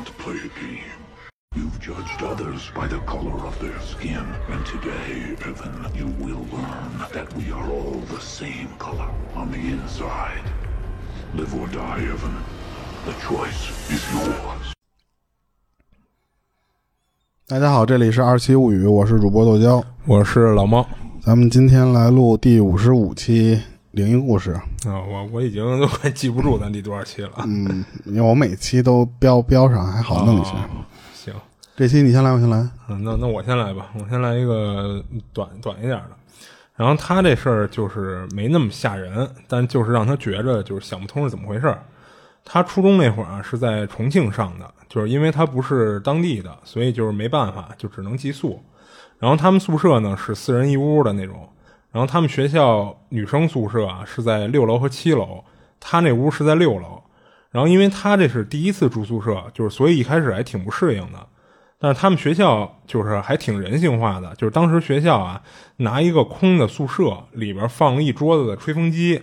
[0.00, 1.00] want to play a game.
[1.54, 6.92] You've judged others by the color of their skin, and today, Evan, you will learn
[7.12, 10.44] that we are all the same color on the inside.
[11.34, 12.36] Live or die, Evan.
[13.04, 14.72] The choice is yours.
[17.46, 20.86] 大家好，这里是二七物语，我是主播豆椒，我是老猫
[21.20, 23.60] 咱们今天来录第五十五期
[23.92, 24.52] 灵异故事。
[24.52, 27.30] 啊，我我已经都快记不住咱第多少期了。
[27.44, 30.52] 嗯，因为我每期都标标上，还好弄一些。
[30.52, 31.34] 哦行，
[31.76, 32.56] 这期你先来，我先来。
[32.88, 36.10] 嗯，那那我先来吧，我先来一个短短一点的。
[36.76, 41.82] 然后他这事儿就是没那么吓人，但就是让他觉着就是想不通是怎么回事儿。
[42.42, 48.62] 他初中那会儿啊是在重庆上的，就是因为他不是当地的，所以就是没办法，就只能寄宿。
[49.18, 51.46] 然后他们宿舍呢是四人一屋的那种，
[51.92, 55.44] 然后他们学校女生宿舍啊是在六楼和七楼，
[55.78, 57.02] 他那屋是在六楼。
[57.50, 61.26] 然后因为他这是第一次住宿舍，就是所以一开始还挺不适应的。
[61.80, 65.42] 但是他们学校就是还挺人性化的，就是当时学校啊
[65.78, 69.20] 拿一个空的宿舍里边放了一桌子的吹风机，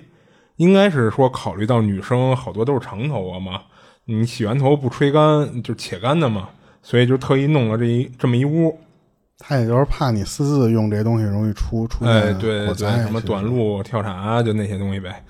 [0.55, 3.61] 应该是说考虑到女生好多都是长头发嘛，
[4.05, 6.49] 你洗完头不吹干就且干的嘛，
[6.81, 8.77] 所以就特意弄了这一这么一屋。
[9.39, 15.23] 他也就是怕你私自用这些东西容易出出现哎，对对，火灾，什么短路跳闸就那些东西呗。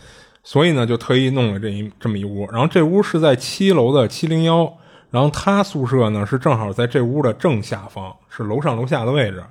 [0.43, 2.49] 所以呢，就特意弄了这一这么一屋。
[2.51, 4.73] 然后这屋是在七楼的七零幺，
[5.11, 9.43] 然后他宿舍呢是正好在这屋的正下方，是楼上楼下的位置。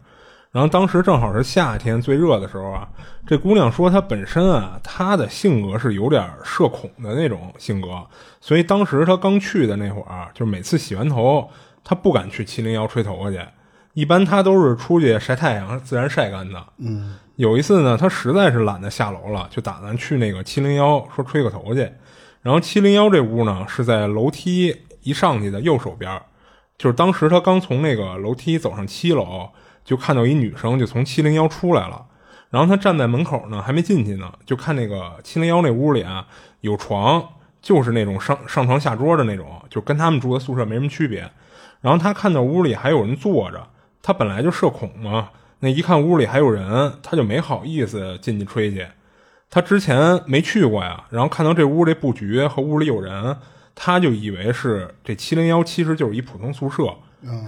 [0.53, 2.89] 然后当时正好是夏天最热的时候啊，
[3.27, 8.03] 这姑娘说她本身啊，她的性格是有点社恐的那种性格，
[8.41, 11.47] 所以当时她刚去的那会儿，就是每次洗完头，
[11.85, 13.39] 她不敢去七零幺吹头发去，
[13.97, 16.63] 一般他都是出去晒太阳，自然晒干的。
[16.77, 21.91] 嗯，有一次呢，他实在是懒得下楼了，就打算去那个七零幺说吹个头去。
[22.43, 26.21] 然后七零幺这屋呢是在楼梯一上去的右手边，
[26.77, 29.49] 就是当时他刚从那个楼梯走上七楼，
[29.83, 32.05] 就看到一女生就从七零幺出来了。
[32.51, 36.27] 然后他站在门口呢，还没进去呢，就看那个七零幺那屋里啊
[36.61, 37.27] 有床，
[37.63, 41.27] 就是那种上上床下桌的那种，就跟他们住的宿舍没什么区别。
[41.81, 43.67] 然后他看到屋里还有人坐着，
[44.07, 48.87] 她本来就社恐嘛，那一看屋里还有人，他就没好意思进去吹去。
[49.51, 53.37] 他之前没去过呀，然后看到这屋这布局和屋里有人，
[53.75, 56.85] 他就以为是这七零幺其实就是一普通宿舍，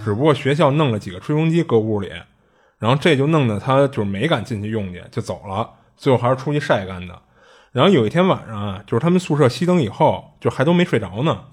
[0.03, 2.11] 只不过学校弄了几个吹风机搁屋里，
[2.77, 7.17] 然后这就弄得他就是没敢进去用去，就走了，最后还是出去晒干的。
[7.71, 11.45] 然后有一天晚上啊，就是他们宿舍熄灯以后，就还都没睡着呢，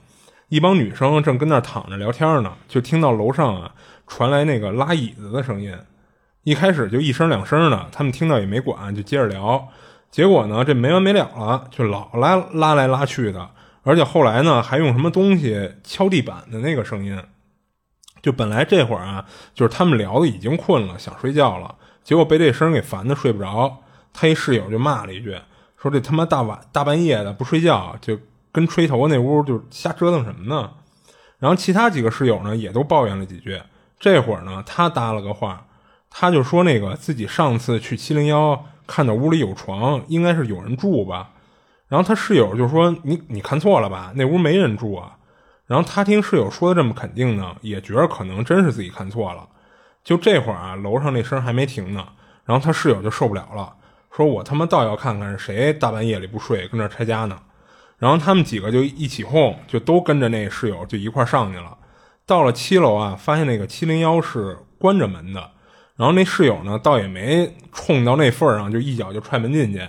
[0.48, 3.72] 一帮女生正跟那儿躺着聊天呢，就听到楼上啊
[4.06, 5.76] 传来那个拉椅子的声音。
[6.44, 9.68] 一开始就一声两声的，他们听到也没管，就接着聊。
[10.10, 13.50] 结果呢，这没完没了了，就老拉拉来拉去的，
[13.82, 17.20] 而且后来呢，还用什么东西敲地板的那个声音。
[18.22, 23.82] 就本来这会儿啊，就是他们聊的已经困了，想睡觉了，结果被这声给烦的睡不着。
[24.12, 25.36] 他一室友就骂了一句，
[25.76, 28.18] 说这他妈大晚大半夜的不睡觉，就
[28.52, 30.70] 跟吹头发那屋就瞎折腾什么呢？
[31.38, 33.60] 然后其他几个室友呢也都抱怨了几句。
[34.06, 35.66] 这会儿呢，他搭了个话，
[36.08, 41.30] 他就说那个自己上次去七零幺看到屋里有床，应该是有人住吧。
[41.88, 45.16] 然后他室友就说你你看错了吧，那屋没人住啊。
[45.66, 49.48] 然后他听室友说的这么肯定呢，也觉得可能真是自己看错了。
[50.04, 52.06] 就这会儿啊，楼上那声还没停呢，
[52.44, 53.74] 然后他室友就受不了了，
[54.12, 57.36] 说我他妈倒要看看是谁大半夜里不睡跟这儿拆家呢。
[57.98, 61.76] 然后他们几个就一起哄，就都跟着那室友就一块上去了。
[62.26, 65.52] 到了七楼啊，发现那个七零幺是关着门的。
[65.96, 69.80] 然后那室友呢，倒也没冲到那份儿上，就一脚就踹门进去。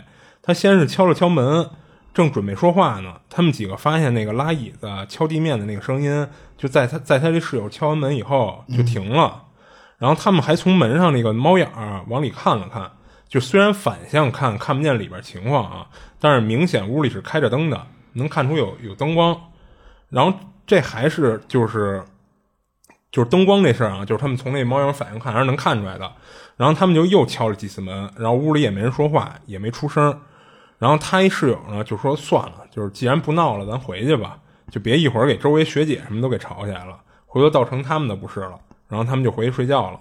[0.42, 1.70] 他先是敲了敲门，
[2.14, 6.28] 正准备说话呢，他们几个发现那个拉椅子敲地面的那个声音，
[6.58, 9.44] 就在他在他这室友敲完门以后就停了。
[9.98, 12.90] 然后他们还从门上那个猫眼儿往里看了看，
[13.28, 15.88] 就虽然反向看看不见里边情况啊，
[16.20, 19.36] 但是明显屋里是开着灯的，能看出有有灯光。
[20.10, 22.02] 然后这还是就是
[23.18, 26.08] 就是灯光这事儿啊，就是他们从那猫眼反应看还是能看出来的。
[26.56, 30.22] 然后他们就又敲了几次门，然后屋里也没人说话，也没出声。
[30.78, 34.38] 然后他一室友呢就说算了，就是既然不闹了，咱回去吧，
[34.70, 38.54] 就别一会儿给周围学姐什么都给吵起来了，回头造成他们的不是了。
[38.88, 40.00] 然后他们就回去睡觉了。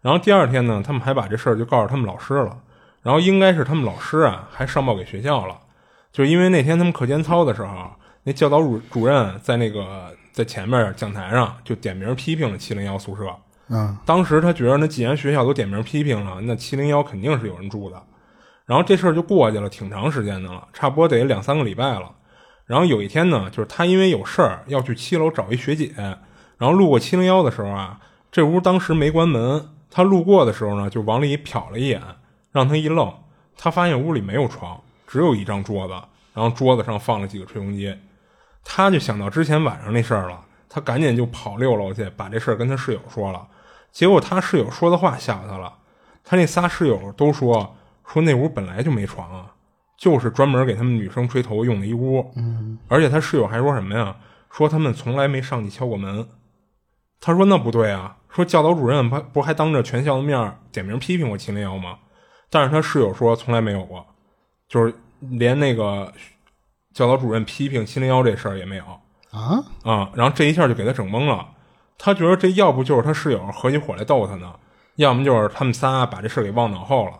[0.00, 2.56] 然后第二天呢，他们还把这事儿就告诉他们老师了。
[3.02, 5.58] 然后应该是他们老师啊还上报给学校了，
[6.12, 7.90] 就是因为那天他们课间操的时候，
[8.24, 13.24] 那教导主主任在那个在前面讲台上就点名批评了七零幺宿舍。
[13.68, 18.02] 嗯，当时他觉得，那既然学校都点名批评了，那七零幺肯定是有人住的。
[18.64, 22.10] 然后这事儿就过去了，挺长时间的了，差不多得两三个礼拜了。
[22.64, 25.92] 然后有一天呢，就是他因为有事儿要去七楼找一学姐，
[26.58, 27.98] 然后路过七零幺的时候啊，
[28.30, 32.00] 这屋当时没关门，他路过的时候呢，就往里瞟了一眼，
[32.52, 33.12] 让他一愣，
[33.56, 35.94] 他发现屋里没有床，只有一张桌子，
[36.32, 37.92] 然后桌子上放了几个吹风机，
[38.64, 43.46] 他就想到之前晚上那事儿了，他赶紧就跑六楼去把这事儿跟他室友说了，
[43.90, 45.72] 结果他室友说的话吓唬他了，
[46.24, 47.76] 他那仨室友都说
[48.06, 49.48] 说那屋本来就没床啊。
[49.98, 54.16] 就是专门给他们女生吹头用的一屋，嗯，而且他室友还说什么呀？
[54.50, 56.28] 说他们从来没上去敲过门。
[57.20, 61.98] 他说那不对啊，说教导主任不不还当着全校的面点名批评过七零幺吗？
[62.50, 64.04] 但是他室友说从来没有过，
[64.66, 66.12] 就是连那个
[66.92, 68.84] 教导主任批评七零幺这事儿也没有
[69.30, 70.10] 啊啊！
[70.14, 71.48] 然后这一下就给他整懵了，
[71.96, 74.52] 他觉得这要不就是他室友合起伙来逗他呢，
[74.96, 77.12] 要么就是他们仨把这事给忘脑后了。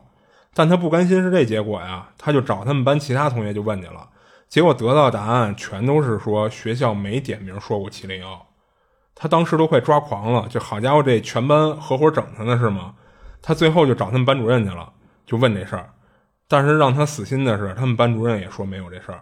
[0.55, 4.07] 但他不甘心是这结果呀，他就找他们班其他同学就问去了，
[4.49, 8.47] 结果得到的答案全都是说学校没点名说过七零幺，
[9.15, 12.95] 他当时都快抓狂了，就好家伙这全班合伙整他呢是吗？
[13.41, 14.93] 他最后就找他们班主任去了，
[15.25, 15.89] 就问这事儿，
[16.47, 19.21] 但是让他死心的是，他们班主任也说没有这事儿，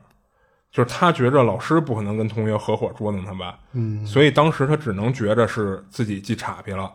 [0.72, 6.92] 就是他觉着老师不可能跟同学合伙捉弄他吧，嗯，所以当时他只能觉着是自己记岔劈了，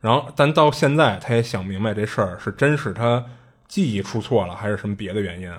[0.00, 3.24] 然后但到现在他也想明白这事儿是真是他。
[3.68, 5.50] 记忆出错了，还是什么别的原因？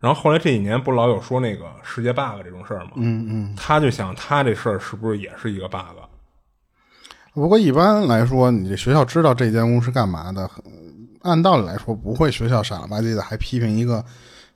[0.00, 2.90] 然后后来这几年不老有说那个世界 bug 这种事儿吗？
[2.96, 5.96] 嗯嗯，他就想他这事儿是不是也是一个 bug？
[7.32, 10.50] 不过一般来说，你这学校知道这间屋是干嘛的，
[11.22, 14.04] 按道理来说不会学校傻了吧唧的还批评一个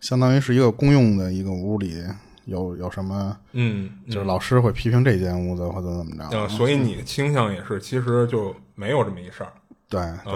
[0.00, 2.02] 相当于是一个公用的一个屋里
[2.46, 3.37] 有有什么？
[3.52, 6.28] 嗯，就是老师会批评这间屋子或者怎么着？
[6.32, 9.52] 嗯，所以你的倾向也是，其实就没有这么一事儿。
[9.88, 10.34] 对对，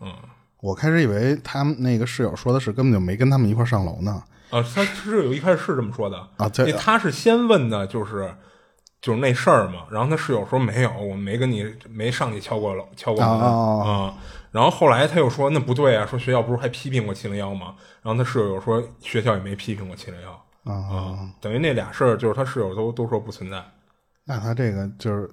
[0.00, 0.12] 嗯。
[0.60, 4.22] 我开始以为他们那个室友说的是根本就没跟他们一块上楼呢。
[4.50, 8.34] 啊，他室友一开始是这么说的啊，对，他是先问的就是
[9.00, 14.14] 就是那事儿嘛，然后他室友说没有，我没跟你没上去敲过楼敲过门啊。
[14.50, 17.74] 然后后来他又说那不对啊，说学校不是还批评过七零幺吗？
[18.02, 23.64] 然后他室友又说学校也没批评过七零幺啊，等于那俩事儿就是他室友都都说不存在。
[24.24, 25.30] 那他这个就是。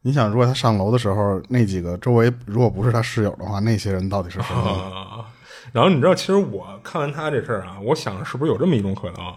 [0.00, 5.26] 你想，如果他上楼的时候，那几个周围如果不是他室友的话，那些人到底是谁、啊？
[5.72, 9.34] 然后你知道，其实我看完他这事儿啊，我想是不是有这么一种可能，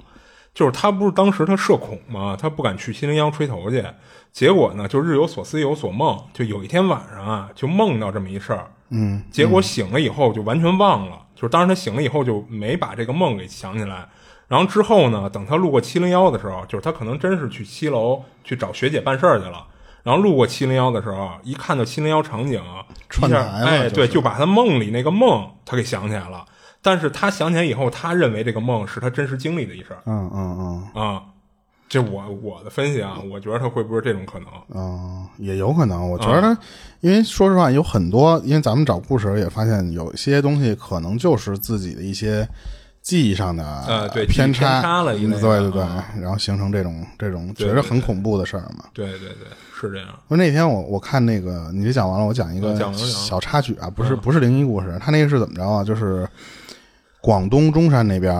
[0.54, 3.84] 就是他不是当时他社恐嘛，他不敢去七零幺吹头去，
[4.32, 14.08] 结果呢，就日有所思夜有所梦，就有一天晚上啊，就梦到这么一事儿，嗯，结果醒了以后就完全忘了，就是当时他醒了以后就没把这个梦给想起来，
[14.52, 19.66] 然后之后呢，等他路过七零幺的时候，就是他可能真是去七楼去找学姐办事儿去了。
[20.04, 22.62] 然后路过七零幺的时候，一看到七零幺场景，
[23.08, 26.44] 串台了，哎，对，就把他梦里那个梦他给想起来了。
[26.82, 30.02] 但是他想起来以后，他认为这个梦是他真实经历的一事儿。
[30.06, 31.24] 嗯嗯嗯啊，
[31.88, 34.48] 这我我的分析啊，我觉得他会不会这种可能？
[34.76, 36.12] 嗯，也有可能。
[36.12, 36.58] 我觉得，
[37.00, 42.46] 因为说实话，有很多，因为咱们找故事也发现，有些东西可能就是自己的一些。
[43.12, 45.82] 记忆上的呃对偏差了，对对对，
[46.22, 48.86] 然后形成这种这种觉得很恐怖的事儿嘛。
[48.94, 49.48] 对对对，
[49.78, 50.08] 是这样。
[50.30, 55.84] 不那天我我看那个，你讲完了，我讲一个小插曲啊，不是不是灵异故事，他那个是怎么着啊？
[55.84, 56.26] 就是
[57.20, 58.34] 广东中山那边，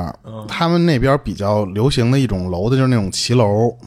[0.48, 3.78] 他们那边比较流行的一种楼的就是那种骑楼。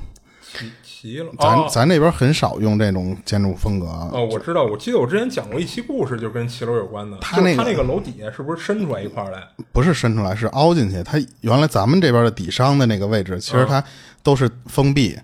[1.38, 3.86] 咱咱那边很少用这种建筑风格。
[3.86, 7.18] 哦，我知道，我记得我之前讲过一期故事，就跟骑楼有关的。
[7.20, 9.42] 他那他那个楼底下是不是伸出来一块来？
[9.72, 11.02] 不是伸出来，是凹进去。
[11.02, 13.82] 它原来咱们这边的底商的那个位置，其实它
[14.22, 15.18] 都是封闭。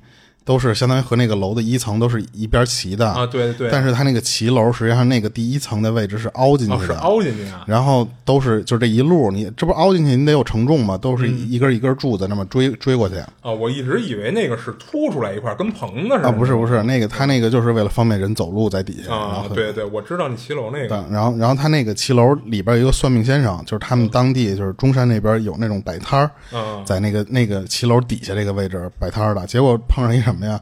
[0.51, 3.71] 都是相当于和那个楼的一层都是一边齐的啊，对对。
[3.71, 7.63] 但是它那个骑楼实际上那个第一层的位置是凹进去的，是凹进去啊。
[7.69, 13.15] 然后都是就这一路，你这不凹进去，你得有承重嘛，都是一根一根柱子那么追追过去。
[13.43, 16.29] 啊，我一直以为那个是凸出来一块，跟棚子似的。
[16.29, 19.15] 啊，不是不是，那个它那个就是为了方便人走路在底下。
[19.15, 21.07] 啊，对对，我知道你骑楼那个。
[21.13, 30.61] 然后然后他那个骑楼里边有一个算命先生，就是他们当地就是中山那边有那种摆摊儿，在那个那个骑楼底下这个位置摆摊儿的，结果碰上一什么呀？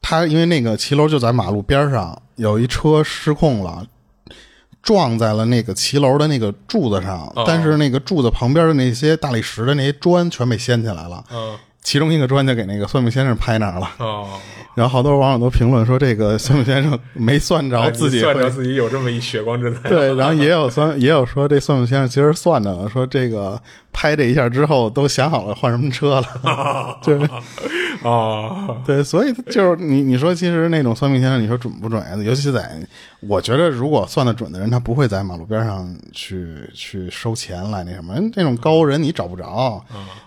[0.00, 3.84] 他因为那个骑楼就在马路边上，有一车失控了，
[4.80, 11.22] 撞在了那个骑楼的那个柱子上，但是那个柱子旁边的那些大理石的那些砖全被掀起来了。
[11.82, 13.90] 其中一个砖就给那个算命先生拍那儿了。
[14.76, 19.90] 然后好多网友都评论说，这个算命先生没算着自己，算着自己有这么一血光之灾。
[19.90, 23.60] 对，然后也有算，也有说这算命先生其实算着了，说这个。
[23.98, 27.18] 拍这一下之后，都想好了换什么车了， 对
[28.04, 32.00] 哦，对，所以就是你你说，其实那种算命先生，你说准不准？
[32.24, 32.70] 尤其在
[33.18, 38.14] 我觉得，如果算得准的人，他不会在马路边上去去收钱来那什么。
[38.36, 39.84] 那种高人你找不着，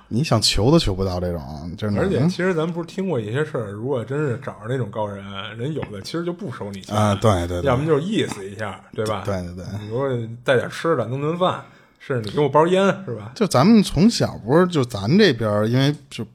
[0.09, 1.97] 你想求都求不到这种，就是。
[1.97, 5.23] 而且其实咱们不是听过一些事儿，如果真是找着那种高人，
[5.57, 9.23] 人有的其实就不收你钱啊，对对，要么就是意思一下，对吧？
[9.25, 10.09] 对对对，你说
[10.43, 11.63] 带点吃的，弄顿饭，
[12.05, 13.31] 是你给我包烟，是吧？
[13.35, 16.25] 就咱们从小不是就咱这边，因为就。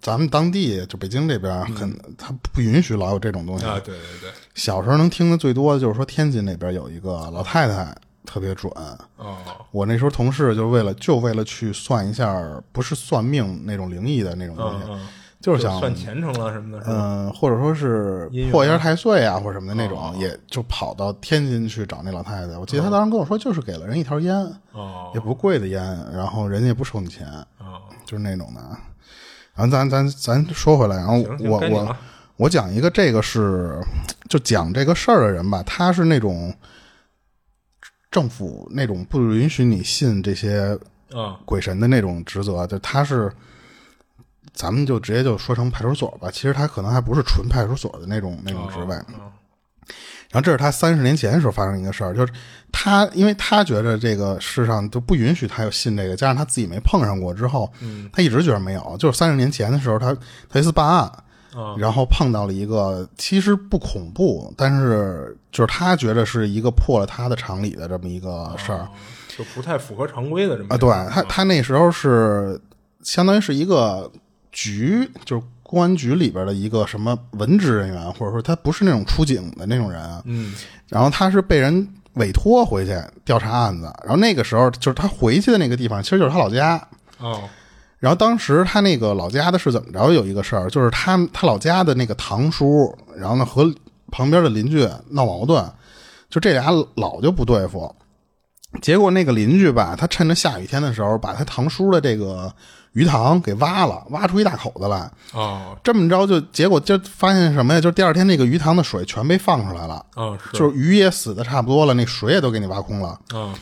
[0.00, 3.80] 咱们当地就北京这边很，他不允许老有这种东西啊。
[3.84, 7.92] 对对对，小时候能听的最多的就是说天津那边有一个老太太
[8.24, 8.72] 特别准。
[9.16, 9.36] 哦，
[9.72, 12.32] 我那时候同事就为了就为了去算一下，
[12.70, 14.86] 不是算命那种灵异的那种东西，
[15.42, 16.84] 就是想算前程了什么的。
[16.86, 22.56] 嗯，或者说是破一下太岁啊，或者什么的那种，也就跑到天津去找那老太太。
[22.56, 24.34] 我记得他当时跟我说，就是给了人一条烟，
[24.70, 25.82] 哦，也不贵的烟，
[26.14, 27.26] 然后人家也不收你钱，
[27.58, 28.60] 哦就是那种的。
[29.54, 31.96] 然后咱咱咱说回来，然后我我
[32.36, 33.78] 我讲一个这个是
[34.28, 36.54] 就讲这个事儿的人吧，他是那种
[38.10, 40.78] 政府那种不允许你信这些
[41.44, 43.30] 鬼神的那种职责，就他是
[44.52, 48.96] 咱们就直接就说成派出所吧，其实他可能还不是纯派出所的那种那种职位。
[50.30, 52.32] 然后这是他三十年前的时候发生一个事儿，就是
[52.72, 57.70] 他，因为他觉得这个世上就不允许他有信这个，加上他自己没碰上过之后，
[58.10, 58.96] 他一直觉得没有。
[58.98, 60.16] 就是三十年前的时候，他
[60.48, 61.12] 他一次办案，
[61.76, 68.88] 然后碰到了一个其实不恐怖，但是就是他觉得是一个破了他的常理的这么一个事儿，
[69.36, 70.78] 就不太符合常规的这么啊。
[70.78, 72.58] 对他，他那时候是
[73.02, 74.10] 相当于是一个
[74.52, 75.42] 局，就是。
[75.72, 80.54] 公安局里边的一个什么文职人员，或者说他不是那种出警的那种人，嗯，
[80.90, 82.94] 然后他是被人委托回去
[83.24, 86.76] 调查案子，然后那个时候就是他回去的那个地方，其实就是他老家
[87.16, 87.48] 哦。
[87.98, 90.12] 然后当时他那个老家的是怎么着？
[90.12, 93.74] 有一个事儿，就是他他老家的那个堂叔，然后呢和
[94.10, 95.64] 旁边的邻居闹矛盾，
[96.28, 97.90] 就这俩老就不对付，
[98.82, 102.54] 结果那个邻居吧，他趁着下雨天的时候，把他堂叔的这个。
[102.92, 105.10] 鱼塘给挖了，挖出一大口子来。
[105.32, 107.80] 哦，这么着就结果就发现什么呀？
[107.80, 110.04] 就第二天那个鱼塘的水全被放出来了。
[110.14, 113.18] 哦，是，就是鱼也死的差不多了，那水也都给你挖空了。
[113.34, 113.54] 嗯，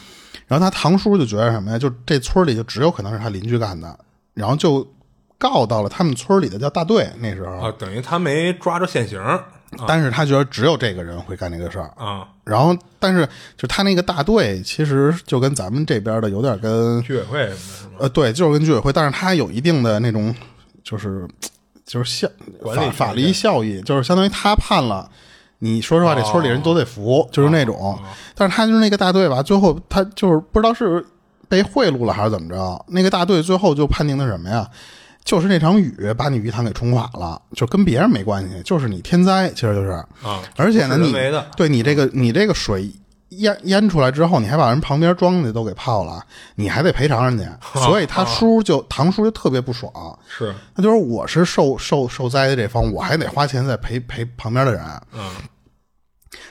[0.46, 1.78] 然后他堂叔就觉得什么呀？
[1.78, 3.98] 就这村里就只有可能是他邻居干的，
[4.34, 4.84] 然后就
[5.38, 7.08] 告到了他们村里的叫大队。
[7.18, 9.18] 那时候啊，等于他没抓着现行。
[9.86, 11.92] 但是他觉得只有这个人会干这个事儿。
[11.96, 20.34] 啊，然后但是就他那个大队其实就跟咱们这边的有点跟居委会什么的，呃，对，就是跟居委会，但是他有一定的那种
[20.82, 21.26] 就是
[21.84, 22.28] 就是效
[22.74, 25.08] 法法律效益，就是相当于他判了，
[25.60, 27.98] 你说实话，这村里人都得服，就是那种。
[28.34, 31.04] 但是他就是那个大队吧，最后他就是不知道是
[31.48, 34.68] 被贿赂了还是怎么着，那个大队最后就判定的什么呀？
[35.24, 40.40] 就是那场雨把你鱼塘给冲垮了，就跟别人没关系，就是你天灾，其实就是啊。
[40.56, 41.12] 而且呢，你
[41.56, 42.90] 对你这个你这个水
[43.30, 46.20] 淹淹出来之后，你还把人旁边庄稼都给泡了，
[46.56, 47.44] 你还得赔偿人家。
[47.80, 49.92] 所以他叔就堂叔就特别不爽，
[50.26, 54.82] 是，他就是我是受受受灾的这方，我还得花钱再赔赔旁边的人。
[55.12, 55.30] 嗯。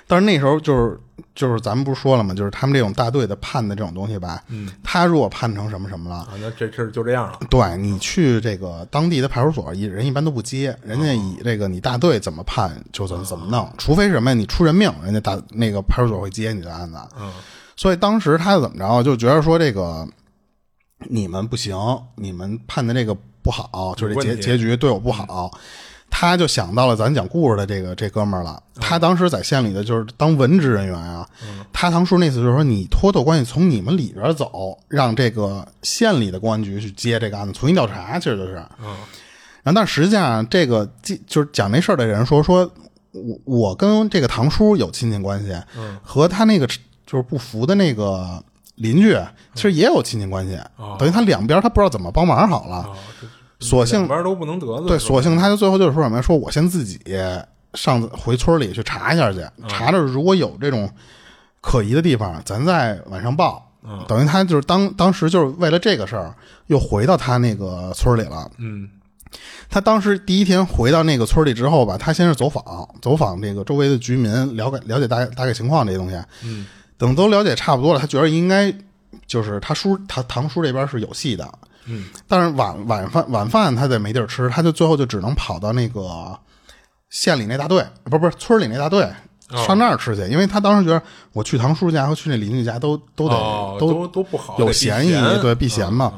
[0.07, 0.99] 但是那时候就是
[1.33, 2.33] 就是咱们不是说了吗？
[2.33, 7.39] 就是他们这种大队的判的这种东西吧，嗯，他如果判成什么什么了，啊，那这事就这样了。
[7.49, 16.97] 对你去这个当地的派出所，一人一般都不接，人家以这个你大队怎么判就怎么怎么弄，除非什么你出人命，人家大那个派出所会接你的案子。
[17.17, 17.31] 嗯，
[17.77, 20.05] 所以当时他怎么着，就觉得说这个
[21.09, 21.77] 你们不行，
[22.15, 25.51] 你们判的这个不好，就是结结局对我不好。
[26.09, 28.61] 他就想到了咱讲故事的这个这哥们儿了。
[28.75, 31.27] 他当时在县里的就是当文职人员啊。
[31.71, 38.53] 他堂叔那次就是说，你托托关系从你们里边走，让这个县里的公安局去接这个案子，重新调查，其实就是。
[38.53, 38.65] 然
[39.65, 40.89] 后，但实际上这个
[41.27, 42.69] 就是讲那事儿的人说，说
[43.11, 45.55] 我我跟这个堂叔有亲戚关系，
[46.01, 48.43] 和他那个就是不服的那个
[48.75, 49.17] 邻居，
[49.53, 50.59] 其实也有亲戚关系。
[50.97, 52.89] 等于他两边他不知道怎么帮忙好了。
[53.59, 54.87] 索性边都不能得罪。
[54.87, 56.21] 对，索性他就最后就是说什么呀？
[56.21, 56.99] 说我先自己
[57.73, 60.89] 上回村里去查一下去，查着如果有这种
[61.61, 63.65] 可疑的地方，咱再往上报。
[64.07, 66.35] 等于他就是当当时就是为了这个事儿，
[66.67, 68.49] 又回到他那个村里了。
[68.57, 68.87] 嗯，
[69.69, 72.63] 他当时第一天回到那个村里之后吧，他先是走访，
[73.01, 76.15] 走访这个周围的居民，了解了解大大概情况这些东西。
[76.43, 78.71] 嗯，等都了解差不多了，他觉得应该
[79.25, 81.49] 就是他叔他堂叔这边是有戏的。
[81.89, 86.37] 嗯，但是晚晚饭晚饭他得没地儿吃，他就最后就只能跑到那个
[87.09, 89.09] 县里那大队，不是不是村里那大队，
[89.65, 90.21] 上那儿吃去。
[90.31, 91.01] 因为他当时觉得
[91.33, 96.13] 我去堂叔家和去那邻居家都都得都都不好，有嫌疑，对避嫌嘛。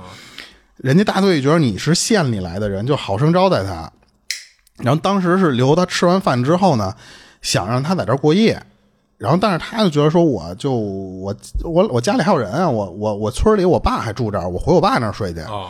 [0.77, 3.91] 人家大队觉得你是县里来的人，就好生招待他。
[4.77, 6.95] 然后当时是留他吃完饭之后呢，
[7.41, 8.61] 想让他在这儿过夜。
[9.21, 15.41] 然后但是他就觉得说，我就我我我家里还有人啊，我我我村里我爸还住这儿，我回我爸那儿睡去。
[15.41, 15.67] 哦，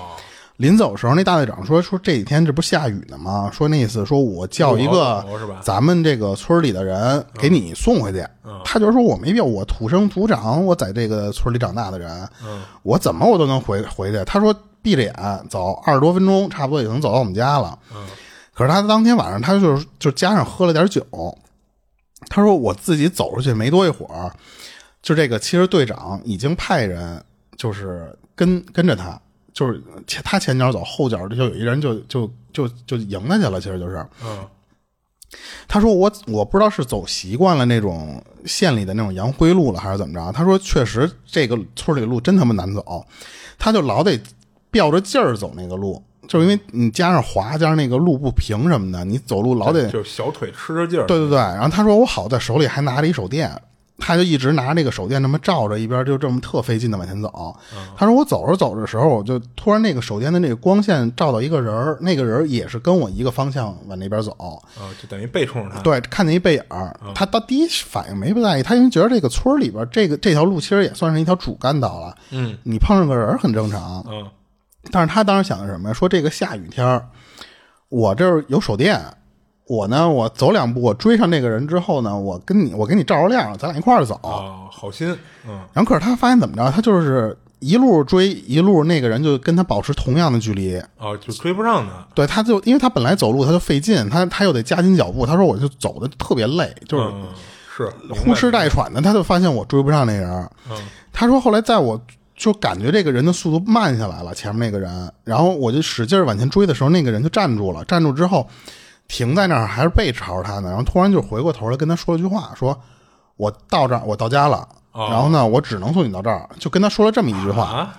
[0.55, 3.49] 临走的时候，那大队长说说这几天这不下雨呢吗？
[3.51, 5.21] 说那意思说我叫一个
[5.61, 8.25] 咱们这个村里的人给你送回去。
[8.63, 12.25] 他就说我没必要，我土生土长，我在这个村里长大的人，
[12.83, 14.23] 我怎么我都能回回去。
[14.23, 15.13] 他说闭着眼
[15.49, 17.77] 走二十多分钟，差不多也能走到我们家了。
[18.53, 21.01] 可是他当天晚上他就是就加上喝了点酒，
[22.27, 24.31] 他说我自己走出去没多一会儿，
[25.01, 27.23] 就这个其实队长已经派人
[27.57, 29.19] 就是跟跟着他，
[29.53, 34.05] 就是前他前脚走，后脚就有一人就就就就迎他去了，其实就是。
[34.23, 34.47] 嗯
[35.65, 40.29] 他说我我不知道是走习惯了那种县里的那种洋灰路了，还是怎么着。
[40.33, 43.05] 他说确实这个村里路真他妈难走，
[43.57, 44.19] 他就老得
[44.71, 51.05] 吊着劲儿走那个路，就是因为你加上滑，加上那个路不平什么的，你走路老得就小腿吃着劲儿。
[51.05, 53.51] 对对对，然后他说我好在手里还拿着一手电，
[53.97, 57.53] 他就一直拿那个手电那么照着，一边就这么特费劲的往前走。
[57.97, 64.31] 他说我走着走着的时候，我就突然那个手电的那个光线照到一个人儿，那个人也是跟我一个方向往那边走。
[64.39, 65.81] 啊，就等于背冲着他。
[65.81, 72.15] 对，看见一背影儿，他到第一反应没不在意，他因为觉得这个村里边这个这条路其实也算是一条主干道了。
[72.29, 74.25] 嗯你碰上个人很正常，嗯
[74.89, 75.93] 但是他当时想的是什么呀？
[75.93, 77.05] 说这个下雨天儿，
[77.89, 78.99] 我这儿有手电，
[79.67, 84.15] 我呢，我走两步，我追上那个人之后呢，我跟你，我给你照着亮，咱俩一块儿走。
[84.23, 85.15] 啊，好心。
[85.47, 86.71] 嗯然后可是他发现怎么着？
[86.71, 90.77] 他就是一路追，一路那个人就跟他保持同样的距离。
[90.97, 92.07] 啊，就追不上他。
[92.15, 95.25] 对，他就因为他本来走路他就费劲，他他又得加紧脚步。
[95.25, 97.27] 他说我就走的特别累，就是嗯，
[97.77, 98.99] 是呼哧带喘的。
[98.99, 100.49] 他就发现我追不上那人。
[100.69, 100.77] 嗯
[101.13, 102.01] 他说后来在我
[102.41, 108.49] 就感觉这个人的速度慢下来了，前面那个人，然后我就使劲往前追的时候，那个人就站住了，站住之后
[109.07, 112.75] 停在那儿，还是背朝着他呢，然后突然就回过头来跟他说了句话，说
[113.37, 117.63] 我到这儿，我到家了，哦然后呢，我只能送你到这儿，就跟他说了这么一句话。
[117.63, 117.93] 啊，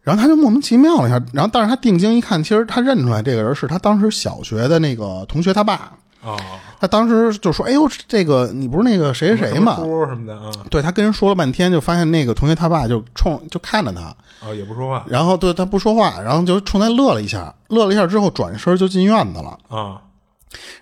[0.00, 5.92] 然后他就莫名其妙了一下，然后但是他定睛一看，其实他认出来这个人是他当时小学的那个同学他爸。
[6.22, 6.38] 哦，
[6.80, 10.50] 他当时就说：“哎呦，这个你不是那个谁谁谁吗什么什么的啊？
[10.70, 14.02] 对他跟人说了半天，就发现那个同学他爸就冲就看着他，
[14.46, 19.58] 啊，也不说话然后对他不说话，然后就冲他乐了一下，乐了一下之后转身就进院子了。
[19.68, 20.00] 啊。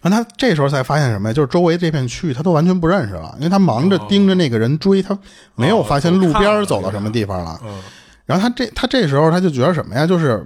[0.02, 1.32] 然后他这时候才发现什么呀？
[1.32, 5.16] 就是周围这片区域他都完全不认识了，因为他忙着盯着那个人追，他
[5.54, 7.58] 没有发现路边走到什么地方了。
[7.64, 7.80] 嗯
[8.26, 10.06] 然后他这他这时候他就觉得什么呀？
[10.06, 10.44] 就是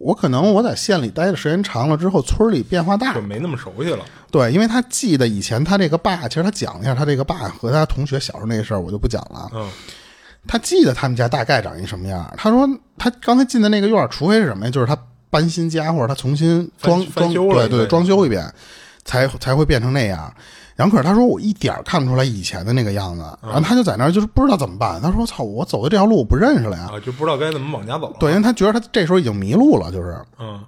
[0.00, 4.02] 我可能我在县里待的时间长了之后，村里变化大就，没那么熟悉了。
[4.30, 9.50] 对，因为他记得以前他这个爸，其实他讲了一下他这个爸和他同学小时候那个事儿，我就不讲了。
[9.52, 9.70] 嗯
[10.48, 12.32] 他记得他们家大概长一什么样。
[12.34, 14.96] 他说他刚才进的那个院儿，除非是什么呀，就是他
[15.28, 18.50] 搬新家或者他重新装装，翻翻修了对对，对装修一遍，
[19.04, 20.32] 才才会变成那样。
[20.80, 24.98] 然后可是他说我一点儿看不出来以前的那个样子，然后他就在那儿就是不知道怎么办。
[25.02, 26.88] 他说操，我走的这条路我不认识了呀。
[26.90, 28.16] 啊，就不知道该怎么往家走了。
[28.18, 30.18] 对，因为他觉得他这时候已经迷路了，就是。
[30.38, 30.58] 嗯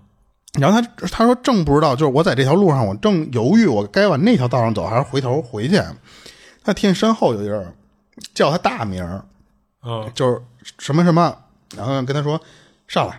[0.60, 5.80] 然后他他说正不知道，就是我在这条路上，我正犹豫我该往那条道上走还是回头回去。
[6.62, 7.74] 他听见身后有一人
[8.34, 9.24] 叫他大名儿，
[9.82, 10.38] 嗯，就是
[10.78, 11.34] 什么什么，
[11.74, 12.38] 然后跟他说
[12.86, 13.18] 上来。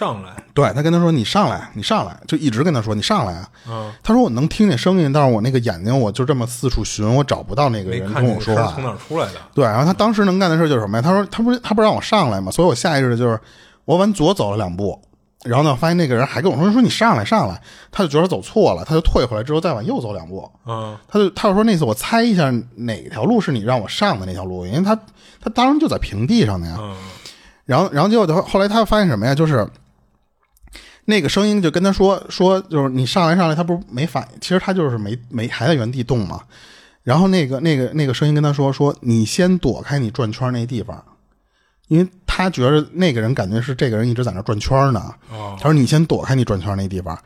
[0.00, 0.30] 上来。
[0.54, 3.48] 对他跟他说你上来，你上来，就一直跟他说你上来啊。
[3.68, 8.82] 嗯，他说我能听见声音，但是我那个眼睛我就这么四处寻，我找不到那个人跟我说话从。
[8.82, 9.34] 哪儿出来的。
[9.54, 11.02] 对，然后他当时能干的事就是什么呀？
[11.02, 13.38] 他说他不是他不让我上来嘛，所以我下意识的就是
[13.84, 15.00] 我往左走了两步，
[15.44, 17.60] 然后呢发现那个人还跟我说说你上来上来，
[17.92, 24.98] 他就觉得走错了，他就退回来之后再往右走两步，嗯他就他就说那次我猜一下哪条路是你让我上的那条路，因为他
[25.40, 26.76] 他当时就在平地上的呀。
[26.80, 26.96] 嗯
[27.66, 29.32] 然后然后结果他后来他发现什么呀？
[29.32, 29.64] 就是
[31.04, 36.40] 那个声音就跟他说说就是你上来上来，他不是没反应，其实他就是没没还在原地动嘛。
[37.02, 41.02] 然后那个那个那个声音跟他说说你先躲开你转圈那地方，
[41.88, 45.14] 因为他觉得那个人感觉是这个人一直在那转圈呢。
[45.30, 47.18] 哦他说你先躲开你转圈那地方。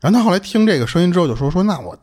[0.00, 1.96] 然后他后来听这个声音之后就说说那我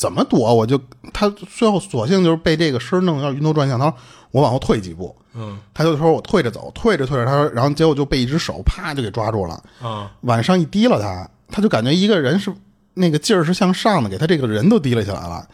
[0.00, 0.54] 怎么躲？
[0.54, 0.80] 我就
[1.12, 3.78] 他最后索性就是被这个声弄得有点晕头转向。
[3.78, 3.94] 他说
[4.30, 9.62] 我往后退几步，嗯他就说我退着走，退着退着，他说然后结果就被一只手啪就给抓住了。
[9.82, 12.50] 啊往上一提了他，他就感觉一个人是
[12.94, 15.46] 那个劲儿是向上的，给他这个人都提了起来了。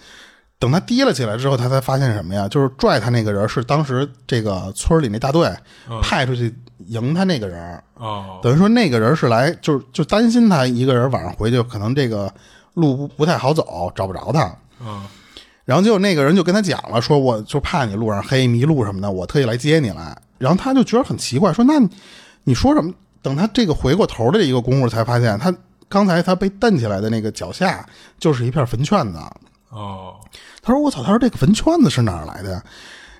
[0.61, 2.47] 等他提了起来之后，他才发现什么呀？
[2.47, 5.53] 就是拽他那个人是当时这个村里那大队
[6.01, 6.55] 派出去
[6.87, 12.33] 迎他那个人，哦等于说那个人是来就是就担心他一个人晚上回去可能这个
[12.77, 14.57] 路不不太好走，找不着他。
[14.81, 15.03] 嗯
[15.65, 20.17] 然后结果那个人就跟他讲了，说我就怕你路上黑迷路什么的，我特意来接你来。
[20.39, 21.89] 然后他就觉得很奇怪，说那你
[22.45, 22.95] 你说什么？
[23.21, 25.53] 等他这个回过头的一个功夫，才发现他
[25.89, 27.85] 刚才他被蹬起来的那个脚下
[28.21, 29.19] 就是一片坟圈子。
[29.71, 30.15] 哦，
[30.63, 31.03] 他说：“我操！
[31.03, 32.63] 他说这个坟圈子是哪儿来的呀？”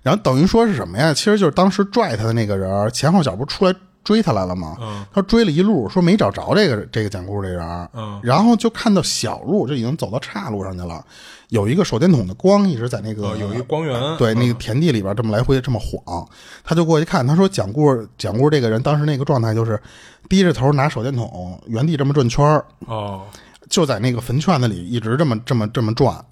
[0.05, 1.13] 然后等于说是什么呀？
[1.13, 3.75] 其实就是当时拽他的那个人前后脚不出来
[4.07, 4.77] 追他来了吗？
[4.81, 7.89] 嗯，他追了一路，说没找着这个这个讲故事这人。
[7.93, 11.05] 嗯，然后就看到小路就已经走到岔路上去了，
[11.49, 16.25] 有一个手电筒的光一直在那个有一光源，对那个田地里边这么来回这么晃。
[16.63, 19.81] 他就过去看，他说讲故事讲故事这个人当时那个状态就是
[20.29, 23.23] 低着头拿手电筒原地这么转圈哦，
[23.69, 26.25] 就在那个坟圈子里一直这么这么这么转。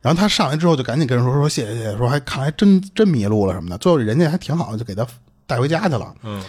[0.00, 3.76] 然后他上来之后就赶紧跟人说说谢谢谢谢，说还看来真真迷路了什么的。
[3.78, 5.04] 最后人家还挺好，就给他
[5.44, 6.14] 带回家去了。
[6.22, 6.40] 嗯，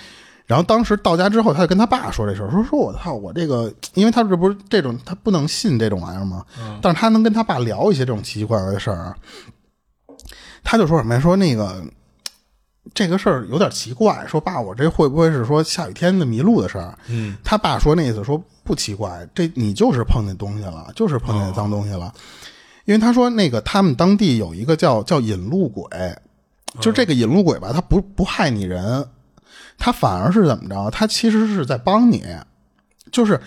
[0.49, 6.43] 然后当时到家之后，他就跟他爸说这事儿，说说我操，我这个，因为他这不是这种，他不能信这种玩意儿吗？
[6.59, 9.15] 嗯，但是他能跟他爸聊一些这种奇奇怪怪的事儿。
[10.63, 11.21] 他就说什么呀？
[11.21, 11.83] 说那个
[12.95, 16.97] 这个事儿有点奇怪，说爸，我这会不会是说下雨天的迷路的事儿？
[17.09, 22.11] 嗯，他爸说那意思说不奇怪，这你就是碰见东西了，就是碰见脏东西了。
[22.85, 25.87] 因为他说那个他们当地有一个叫叫引路鬼，
[26.81, 29.07] 就这个引路鬼吧，他不不害你人，
[29.79, 30.91] 他反而是怎么着？
[30.91, 32.23] 他其实是在帮你，
[33.11, 33.39] 就是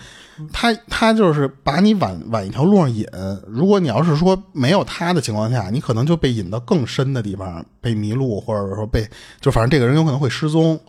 [0.51, 3.07] 他他就是把你往往一条路上引。
[3.47, 9.07] 如果你要是说没有他的情况下，你可能就被引到更深的地方，被迷路，或者说被
[9.39, 10.79] 就反正这个人有可能会失踪。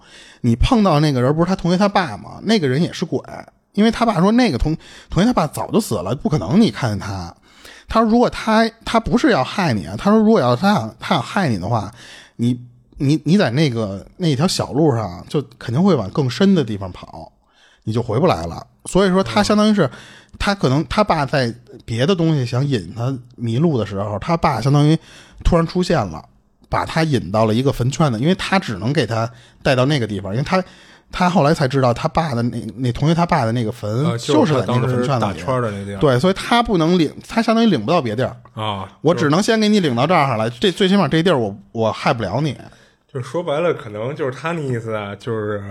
[0.40, 2.40] 你碰到那个人不是他同学他爸吗？
[2.42, 3.20] 那个人也是鬼，
[3.74, 4.76] 因为他爸说那个同
[5.08, 7.34] 同学他爸早就死了，不可能你看见他。
[7.86, 11.92] 他说：“如果他他不是要害你啊，他说如果要他想他想害你的话，
[12.36, 12.58] 你
[12.98, 17.30] 你你在那个那条小路上就肯定会往更深的地方跑，
[17.84, 18.66] 你就回不来了。
[18.86, 19.90] 所以说他相当于是
[20.38, 21.52] 他可能他爸在
[21.84, 24.98] 别的东西想引他迷路的时候，他爸相当于
[25.44, 26.24] 突然出现了，
[26.68, 29.30] 把他引到了一个坟圈子，因为他只能给他
[29.62, 30.62] 带到那个地方，因为他。”
[31.12, 38.88] 他后来才知道，他爸的那那同学他爸的那个坟就是在那个坟圈子里，圈的那地对，所以他不能领，他相当于领不到别地儿啊。
[39.00, 42.56] 我只能先给你领到这儿来，这最起码这地儿我我害不了你。
[43.14, 45.62] 就说白了，可能就是他那意思啊，就是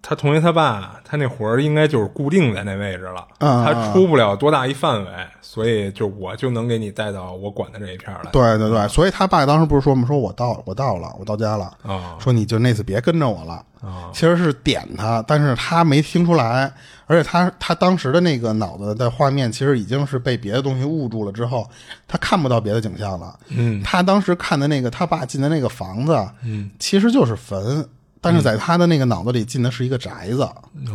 [0.00, 5.10] 他同学他爸，他那活儿应该就是固定在那位置了，他出不了多大一范围，
[5.40, 8.30] 所以就我就能给你带到我管的这一片来。
[8.30, 10.06] 对对对，所以他爸当时不是说吗？
[10.06, 13.64] 说我到我到了，我到家了啊，说你就那次别跟着我了啊。
[14.12, 16.72] 其实是点他，但是他没听出来。
[17.08, 21.68] 而且他他当时的那个脑子的画面，其实已经是被别的东西捂住了之后，
[22.08, 23.38] 他看不到别的景象了。
[23.48, 27.86] 嗯，他当时看的那个他爸进的那个房子，嗯，其实就是坟，
[28.18, 30.48] 但是在他的那个脑子里进的是一个宅子，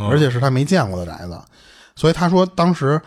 [0.10, 1.40] 而且是他没见过的宅子。
[1.96, 3.00] 所以他说，当时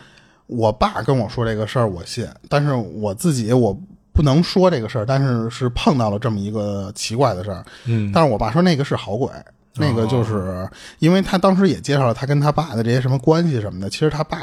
[0.45, 3.77] 我爸跟我说这个事儿，我信，但是我自己我
[4.13, 7.65] 不能说这个事儿，但是是碰到了这么一个奇怪的事儿。
[7.85, 9.29] 嗯，但是我爸说那个是好鬼。
[9.75, 13.89] 那个就是，因为他当时也介绍了他跟他爸的这些什么关系什么的。
[13.89, 14.37] 其实他爸，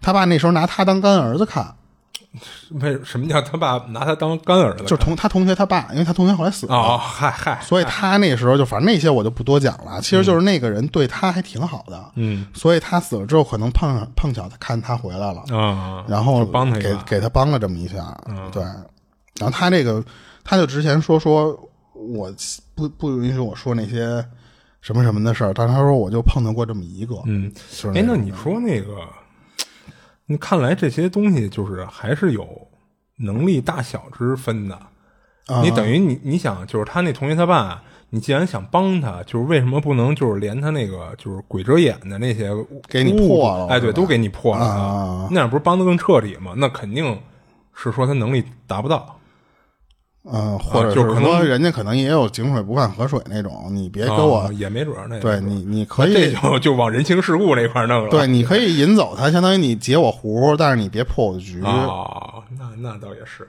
[0.00, 1.74] 他爸那时候拿他当干儿子看。
[2.82, 4.82] 为什么叫他爸拿他当干儿子？
[4.82, 6.74] 就是同他同学他爸，因为他同学后来死了。
[6.74, 9.98] 哦，嗨嗨，所以他那时候就反正那些我就不多讲了。
[10.02, 11.98] 其实就是那个人对他还挺好的。
[12.16, 18.14] 嗯，所以他死了之后，可能碰上碰巧他看他回来了啊，然后帮他给给他帮了这么一下。
[18.52, 18.62] 对，
[19.38, 20.04] 然后他这个
[20.44, 21.58] 他就之前说说。
[21.96, 22.32] 我
[22.74, 24.24] 不不允许我说那些
[24.80, 27.52] 什么什么的事儿，但他说我就碰到过这么一个，嗯，
[27.94, 28.98] 哎，那你说那个，
[30.26, 32.46] 你看来这些东西就是还是有
[33.16, 34.78] 能力大小之分的。
[35.62, 37.80] 你等于你你想，就是他那同学他爸，
[38.10, 42.50] 你既然想帮他，就是为什么不能就是连他那个就是鬼遮眼的那些
[42.88, 43.66] 给你破了？
[43.68, 46.52] 哎，对，都给你破了，那样不是帮的更彻底吗？
[46.56, 47.16] 那肯定
[47.74, 49.16] 是说他能力达不到。
[50.32, 58.10] 嗯，或者就是说人家可能也有井水不犯河水那种，你别给我也没准儿那对你你 可以就就往人情世故那块弄了。
[58.10, 61.60] 对，你可以引走他，相当于你截我胡，但是你别破我的局。
[61.62, 63.48] 哦，那那倒也是，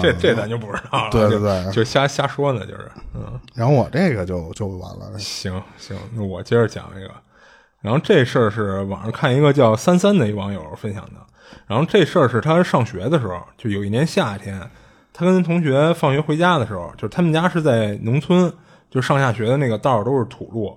[0.00, 1.10] 这这咱就不知道了。
[1.10, 3.40] 对对对，就瞎瞎说呢，就是嗯。
[3.52, 5.18] 然后我这个就就完了。
[5.18, 7.10] 行行，那我接着讲一个。
[7.80, 11.20] 然后这事儿是网上看一个叫三三的一网友分享的。
[11.66, 14.60] 然后这事儿是他上学的时候，就有一年夏天。
[15.16, 18.52] 他跟同学放学回家的时候，就是他们家是在农村，
[18.90, 20.76] 就上下学的那个道都是土路。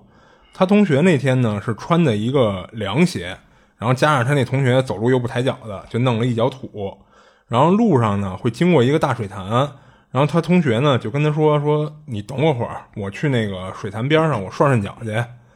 [0.54, 3.36] 他同学那天呢是穿的一个凉鞋，
[3.78, 6.96] 然后加上他那同学走路又不抬脚的，就弄了一脚土。
[7.48, 9.44] 然后路上呢会经过一个大水潭，
[10.12, 15.10] 然后他同学呢就跟他说：“说你等我会儿，我去那个水潭边上我涮涮脚去。”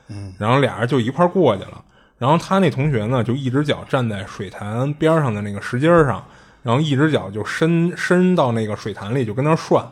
[0.08, 1.80] 嗯，然后俩人就一块过去了。
[2.18, 6.24] 然后他那同学呢就一只脚站在水潭边上的那个石阶上。
[6.62, 9.86] 然后一只脚就伸伸到那个水潭里，就跟那涮。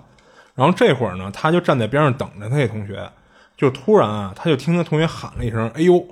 [0.55, 3.09] 然后这会儿呢，他就站在边上等着他那同学。
[3.57, 6.03] 就突然啊，他就听他同学喊了一声：“哎呦！”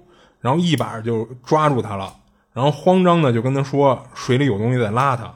[0.42, 2.12] 然后一把就抓住他了，
[2.53, 5.35] 然后慌张的就跟他说水里有东西在拉他，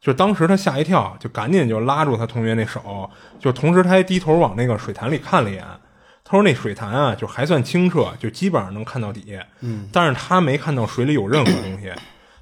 [0.00, 5.64] 就当时他吓一跳，就赶紧就拉住他同学那手，就同时他还低头往那个水潭里看了一眼。
[6.24, 9.38] 他说那水潭啊，就还算清澈，就基本上能看到底。
[9.60, 11.92] 嗯，但是他没看到水里有任何东西。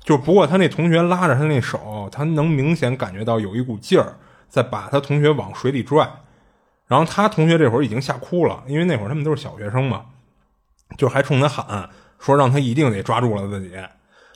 [0.05, 4.15] 就不过他那同学拉着他那手，他能明显感觉到有一股劲儿
[4.49, 6.09] 在把他同学往水里拽。
[6.87, 10.05] 然后他同学这会儿已经吓哭了，因为那会儿他们都是小学生嘛，
[10.99, 11.89] 就还冲他喊
[12.19, 13.73] 说让他一定得抓住了自己。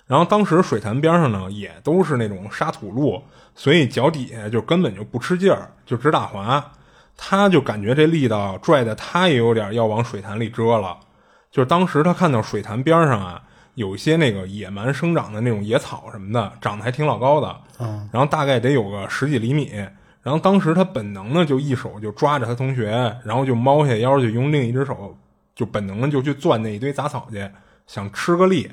[0.07, 3.23] 然后当时水潭边上呢也都是那种沙土路，
[3.55, 6.73] 所以脚底下就根本就不吃劲儿，就直打滑。
[7.15, 10.99] 他就感觉这力道拽的他也有点要往水潭里遮了，
[11.51, 13.43] 就是当时他看到水潭边上啊
[13.79, 19.71] 有一些那个野蛮生长的那种野草什么的，长得还挺老高的，嗯，然后大概得有个十几厘米，
[20.21, 22.91] 然后当时他本能的就一手就抓着他同学，
[23.25, 25.17] 然后就猫下腰就用另一只手
[25.55, 27.49] 就本能的就去钻那一堆杂草去，
[27.87, 28.69] 想吃个力，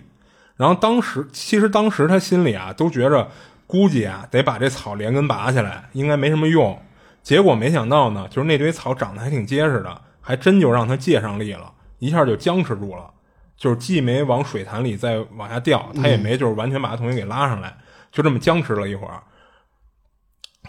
[0.55, 3.29] 然后当时其实当时他心里啊都觉着
[3.67, 6.75] 估计啊得把这草连根拔下来，应该没什么用。
[7.21, 13.11] 结果没想到呢，就是那堆草长得还挺结实的，还真就让他借上力了，一下就僵持住了。
[13.57, 17.75] 就是既没往水潭里再往下掉，他也没就是完全把他同学给拉上来，
[18.11, 19.21] 就这么僵持了一会儿。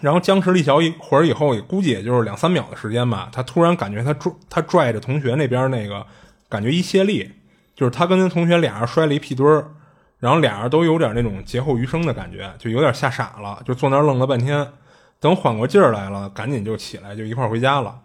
[0.00, 3.30] 然后僵持了一小一会儿以后，也估计也就是两三秒的时间吧。
[3.32, 6.06] 他突然感觉他拽他拽着同学那边那个
[6.48, 7.32] 感觉一泄力，
[7.74, 9.70] 就是他跟他同学俩人摔了一屁墩儿，
[10.18, 14.70] 然后俩人都有点那种劫后余生的感觉，就有点吓傻了，就坐那儿愣了半天。
[15.18, 17.98] 等缓过劲儿来了，赶紧就起来，就一块儿回家了。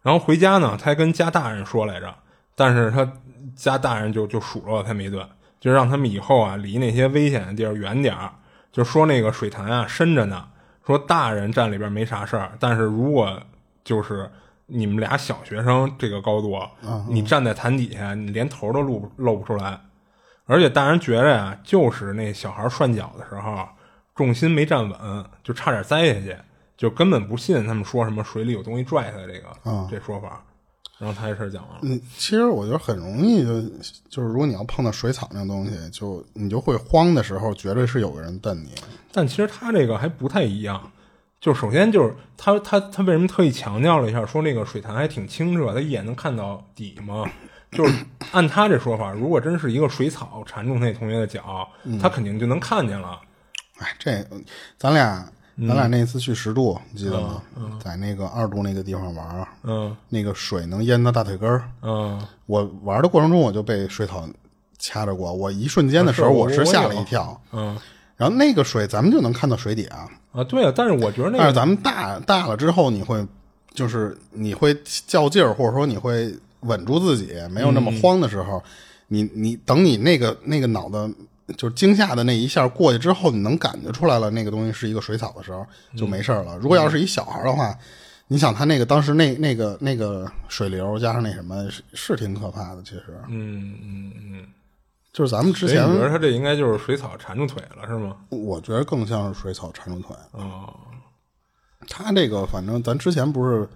[0.00, 2.14] 然后回家呢，他还跟家大人说来着，
[2.56, 3.06] 但是他
[3.54, 5.26] 家大人就就数落他们一顿，
[5.60, 8.30] 就让他们以后啊离那些危险的地儿远点儿。
[8.72, 10.48] 就说那个水潭啊深着呢，
[10.86, 13.40] 说大人站里边没啥事儿，但是如果
[13.84, 14.30] 就是
[14.66, 16.58] 你们俩小学生这个高度，
[17.08, 19.80] 你站在潭底下，你连头都露露不出来。
[20.46, 23.66] 而且大人觉着呀，就是那小孩涮脚的时候
[24.14, 26.36] 重心没站稳，就差点栽下去。
[26.76, 29.46] 就根本不信他们说什么水里有东西拽他这个
[29.88, 30.44] 这说法，
[30.98, 31.80] 然后他这事儿讲完了。
[31.82, 33.60] 嗯，其实我觉得很容易就
[34.08, 38.74] 就是如果你要碰到水草那东西，就你就会慌的时候，绝对是有个人瞪你。
[39.12, 40.90] 但其实他这个还不太一样，
[41.40, 47.24] 就首先就是他他他为什么特意强调了一下，说那个水潭还挺清澈，他一眼能看到底嘛？
[47.72, 51.68] 就是按他这说法，如果真是一个水草缠住那同学的脚，
[52.00, 53.20] 他肯定就能看见了。
[53.78, 54.24] 哎，这
[54.78, 55.28] 咱俩。
[55.56, 57.40] 咱俩那次去十渡，你记得吗？
[57.82, 64.28] 在那个二渡那个地方玩，嗯，那个水能淹到大腿根儿，嗯，我玩的过程中我就被水草
[64.80, 67.78] 掐着过，我一瞬间的时候我是吓了一跳，嗯，
[68.16, 73.24] 然后那个水咱们就能看到水底啊，啊，对啊，但是我觉得那，但是咱们大大了之后你会，
[73.72, 78.60] 就是你会较劲儿，或者说你会稳住自己，没有那么慌的时候，
[79.06, 81.14] 你你等你那个那个脑子。
[81.56, 86.56] 就是惊吓的那一下过去之后，你能感觉出来了，那个东西是一个水草的时候就没事了。
[86.58, 87.76] 如果要是一小孩的话，
[88.28, 92.82] 你想他那个当时那那个那个水流加上那什么，是是挺可怕的。
[92.82, 94.46] 其实，嗯嗯嗯，
[95.12, 98.16] 就是咱们之前，觉得他这应该就是水草缠住腿了，是吗？
[98.30, 100.16] 我觉得更像是水草缠住腿。
[100.32, 100.74] 哦，
[101.86, 103.68] 他这个反正咱之前不是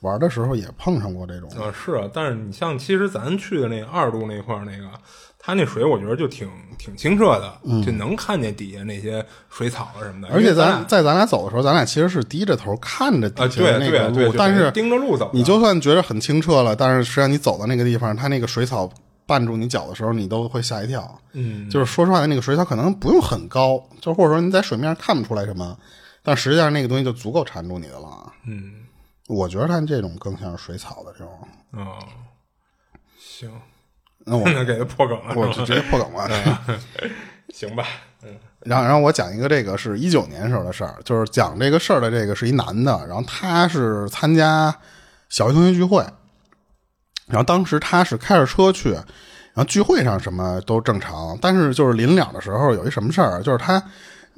[0.00, 2.06] 玩的时候也碰上过这种啊，是啊。
[2.12, 4.90] 但是你像其实咱去的那二度那块那个。
[5.46, 10.32] 它那水我觉得就挺挺清澈的，就能看见底下那些水草什么的。
[10.32, 15.30] 而且咱在咱俩走的时候，咱俩其实是低着头看着底下那个路，但是盯着路走。
[15.34, 18.90] 你就算觉得很清澈了，但是实际上你走到那个地方，它那个水草
[19.26, 21.20] 绊住你脚的时候，你都会吓一跳。
[21.34, 25.76] 嗯，就是说实话，那个水草可能不用很高，就或者说你在水面上看不出来什么，
[26.22, 28.32] 但实际上那个东西就足够缠住你的了。
[28.46, 28.72] 嗯，
[29.28, 31.30] 我觉得它这种更像是水草的这种。
[31.72, 31.98] 哦，
[33.18, 33.50] 行。
[34.24, 36.28] 那我 给他破梗了，我就直接破梗了。
[37.52, 37.84] 行吧，
[38.22, 38.30] 嗯。
[38.60, 44.74] 然后，然后我讲一个这个是一九年时候的事儿，就是讲这个事儿的这个是一男的，然后他是参加
[45.28, 46.02] 小学同学聚会，
[47.26, 53.82] 然后当时他是开着车去，然后聚会上什么都正常，但是就是临了的时候有一什么事儿，就是他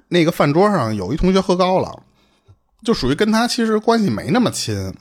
[0.09, 2.03] 那个饭桌上有一同学喝高了，
[2.85, 4.93] 就属于跟他其实关系没那么亲，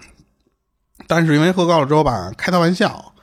[1.07, 3.13] 但是因为喝高了之后吧，开他玩笑。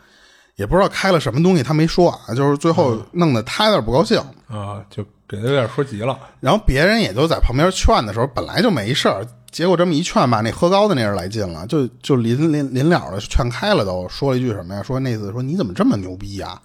[0.56, 6.18] 也不知道开了什么东西，他没说啊，就是最后弄得他有点不高兴啊，就给他有点说急了。
[6.40, 14.82] 然后别人也就在旁边劝的时候，本来就没事儿，结果这么一劝吧，那喝高的那人来劲了，就就临临临了的劝开了，都说了一句什么呀？
[14.82, 16.60] 说那次说你怎么这么牛逼呀？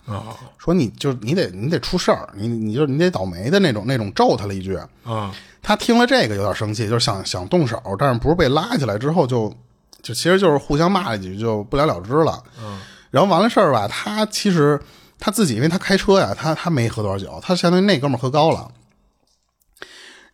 [0.58, 5.34] 说你就你得你得出事儿，你你就你得倒霉的那种那种咒他了一句啊。
[5.62, 9.54] 他听了这个有点生气，就是想想动手，但是不是被拉起来之后就
[10.02, 12.44] 就其实就是互相骂了几句，就不了了之了。
[12.62, 12.80] 嗯。
[13.18, 14.80] 然后完了事儿吧，他其实
[15.18, 18.70] 他自己，因为他开车呀，他他没喝多少酒，他相当于那哥们儿喝高了。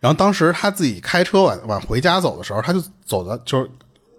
[0.00, 3.70] 然后当时他自己开车往往回家走的时候，他就走的就是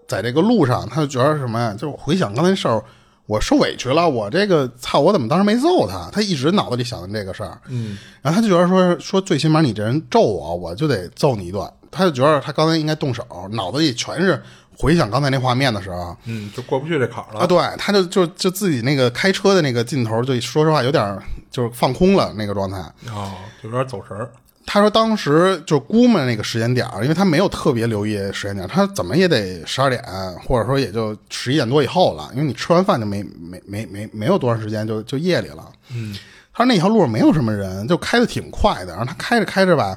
[0.07, 1.75] 在这个路上，他就觉得什么呀？
[1.77, 2.83] 就回想刚才事儿，
[3.27, 6.09] 我受委屈了，我这个操，我怎么当时没揍他？
[6.11, 7.61] 他一直脑子里想的这个事儿。
[7.67, 11.71] 嗯，然后他就觉得说说，最起码你这人咒我，我就得揍你一顿。
[11.91, 14.41] 他就觉得他刚才应该动手，脑子里全是
[14.77, 17.47] 回想刚才那画面的时候，嗯，就过不去这坎儿了啊。
[17.47, 21.17] 对，他就就就自己那个开车的那个劲头，就说实话有点
[21.49, 22.77] 就是放空了那个状态。
[23.11, 24.29] 哦，就有点走神儿。
[24.67, 30.03] 他说当时就估摸那个时间点因为他没有特别留意时间点他怎么也得十二点，
[30.43, 35.71] 或者说也就十一点多以后了，因为你吃完饭就没没没没没有多长时间，就就夜里了。
[35.93, 36.17] 嗯，
[36.51, 38.87] 他说那条路上没有什么人，就开的挺快的。
[38.87, 39.95] 然后他开着开着吧，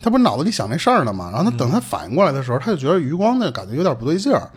[0.00, 1.30] 他不是脑子里想那事儿呢吗？
[1.32, 4.50] 然后他等他反应过来的时候，他就觉得余光呢感觉有点不对劲儿。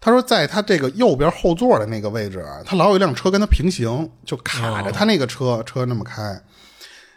[0.00, 6.22] 他说在他这个右边后座的那个位置，他老有一辆车跟他平行，就卡着他那个车车那么开。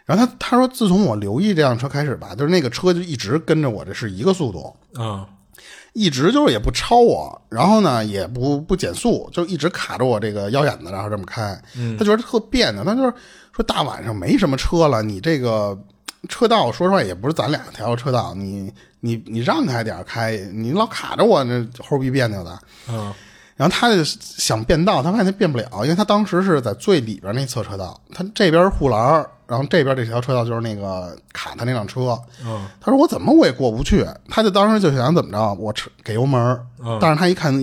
[0.04, 5.26] 然后他他说，自从我留意这辆车开始吧，就是那个车就一直跟着我，这是一个速度啊，
[5.94, 11.58] 一直就是也不超我，然后呢也不不减速，就一直卡着我这个腰眼子，然后这么开。
[11.98, 13.14] 他觉得特别扭，他就是
[13.56, 15.74] 说大晚上没什么车了，你这个
[16.28, 22.58] 车道说实话也不是咱俩条车道，你你你让开点开，你老卡着我，那后逼别扭的。
[22.88, 23.12] 嗯。
[23.56, 32.18] 然后他就想变道，他发现他变不了，因为他当时是在最里边那侧车道，他这边护栏，然后这边这条车道就是那个卡他那辆车。
[32.44, 36.60] 嗯，他说我怎么我也过不去，他就当时就想怎么着，我给油门，
[37.00, 37.54] 但是他一看，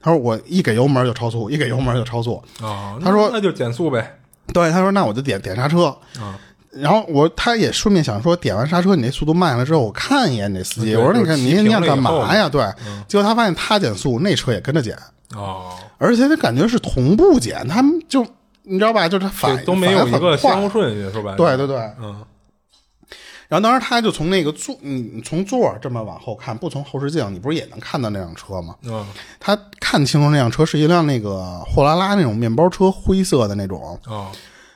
[0.00, 2.40] 他说我一给油门就超速，一给油门就超速。
[2.60, 4.20] 啊，他说那就减速呗。
[4.54, 5.86] 对，他说那我就点点刹车。
[6.20, 6.38] 啊，
[6.72, 12.48] 然后我他也顺便想说，点完刹车你那速度慢了之后，我看一眼那司机，我说你看你你要干嘛呀？
[12.48, 12.64] 对，
[13.06, 14.96] 结果他发现他减速，那车也跟着减。
[15.34, 18.26] 哦，而且他感觉是同步减，他们就
[18.62, 19.08] 你知道吧？
[19.08, 22.24] 就是他反都没有一个先后顺序，说白了，对对对，嗯。
[23.48, 28.74] 然后当时他就从那个座，你从座这么往后看，不从后视镜，你不是也能看到那辆车吗？
[28.84, 29.06] 嗯。
[29.38, 33.98] 他看清楚那辆车是一辆那个货拉拉那种面包车，灰色的那种。
[34.06, 34.30] 哦。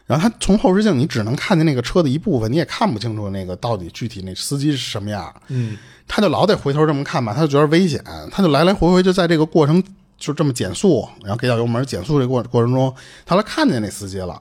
[0.06, 5.34] 然后他从后视镜，你只能看见那个车的一部分，你也看不清楚那个到底具体那司机是什么样。
[5.48, 5.76] 嗯。
[6.08, 9.82] 他就老得回头这么看吧，他就觉得危险，他就来来回回就在这个过程。
[10.18, 12.90] 就这么减速，然后给脚油门减速这过过程中，
[13.26, 14.40] 他来看见那司机了。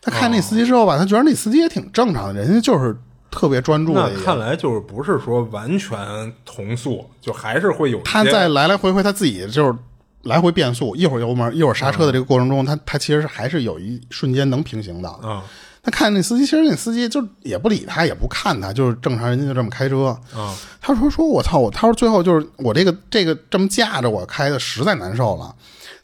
[0.00, 2.96] 他看那司机之后吧，他觉得那司机也挺正常的，人家就是
[3.28, 3.92] 特别专注。
[3.92, 8.00] 那看来就是不是说完全同速，就还是会有。
[8.02, 9.74] 他在来来回回他自己就是
[10.22, 15.08] 来回变速，一会儿油门，一会儿刹车的这个过程中，他他其实还是有一瞬间能平行的。
[15.08, 15.42] 啊。
[15.82, 20.08] 他看那司机，其实那司机就也不理他，也不看他，就是正常人家就这么开车。
[20.34, 25.54] 啊，他说：“说我操我，他说最后就是我这个这个这么架着我开的实在难受了。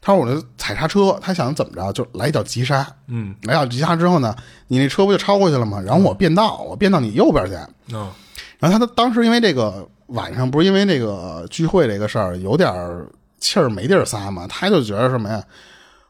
[0.01, 2.87] 他说我就踩刹车，他想怎么着就来一脚急刹。
[3.09, 4.35] 嗯，来脚急刹之后呢，
[4.69, 5.79] 你那车不就超过去了吗？
[5.85, 7.53] 然后我变道，我变到你右边去。
[7.93, 8.11] 嗯，
[8.59, 12.73] 然后他当时因为这个晚上不是因为这个聚会这个事儿有点
[13.47, 15.43] 气儿没地儿撒嘛，他就觉得什么呀？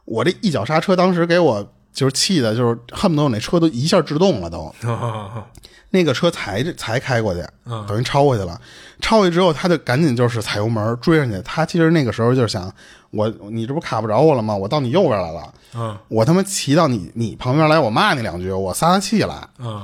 [0.04, 1.72] 我这一脚刹车当时给我。
[1.96, 4.70] 就是气的，就是恨不得我那车都一下制动了，都
[5.88, 7.42] 那个车才才开过去，
[7.88, 8.60] 等于超过去了。
[9.00, 11.40] 超过去之后，他就赶紧就是踩油门追上去。
[11.40, 12.70] 他其实那个时候就是想，
[13.12, 14.54] 我你这不卡不着我了吗？
[14.54, 19.82] 我到你右边来了，嗯，我他妈骑到你你旁边来，我骂你两句，我撒撒气来，嗯，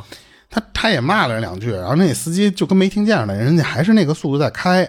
[0.50, 4.86] 他他也骂了人两句，然后那司机就跟没听见似的，人家还是那个速度在开。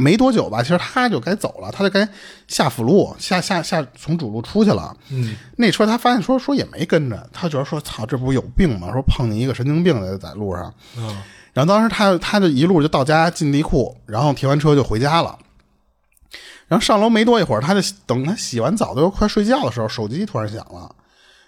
[0.00, 2.08] 没多久吧，其实他就该走了，他就该
[2.46, 4.96] 下辅路，下下下从主路出去了。
[5.10, 8.92] 嗯，那车他发现说说也没跟着，他觉得说操，这不有病吗？
[8.92, 10.72] 说碰见一个神经病的在路上。
[10.96, 11.20] 嗯，
[11.52, 15.36] 然后当时他他就一路就到家进地库，然后提完车就回家了。
[16.68, 20.94] 然后上楼没多一会儿，他就等他洗完澡都快睡觉的时候，手机突然响了。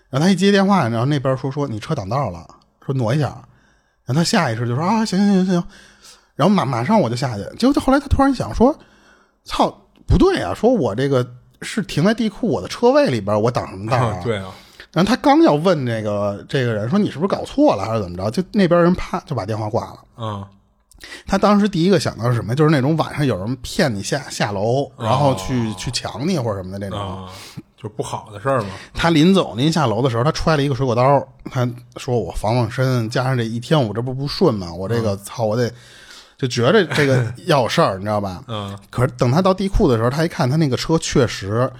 [0.09, 2.45] 然后他一接电话，然后那边说说你车挡道了，
[2.85, 3.27] 说挪一下。
[4.07, 5.65] 然后他下意识就说啊，行行行行。
[6.41, 8.75] 然后马马上我就下去，结果他后来他突然想说
[9.45, 9.69] ：“操，
[10.07, 10.55] 不对啊！
[10.55, 14.19] 说我这个是停在地库我的车位里边，我挡什么道啊？
[14.25, 14.47] ”对啊。
[14.91, 19.99] 然后他刚要问这个这个人说：“你是不是搞错了，还是怎么着？”就那边人啪就把电话挂了。
[20.17, 20.43] 嗯。
[21.27, 22.55] 他当时第一个想到是什么？
[22.55, 27.29] 就是那种晚上有人骗你下下楼，然后去去抢你或者什么的那种，
[27.77, 28.69] 就不好的事儿嘛。
[28.95, 34.73] 他临走临下楼的时候，他揣了一个水果刀，他说：“我防防身，加上这一天我这不不顺嘛？
[34.73, 35.71] 我这个操，我得。”
[36.41, 38.43] 就觉着这个 要有事儿，你知道吧？
[38.49, 38.75] 嗯。
[38.89, 41.71] 可是等他到地库的时候，他一看，他那个车确实，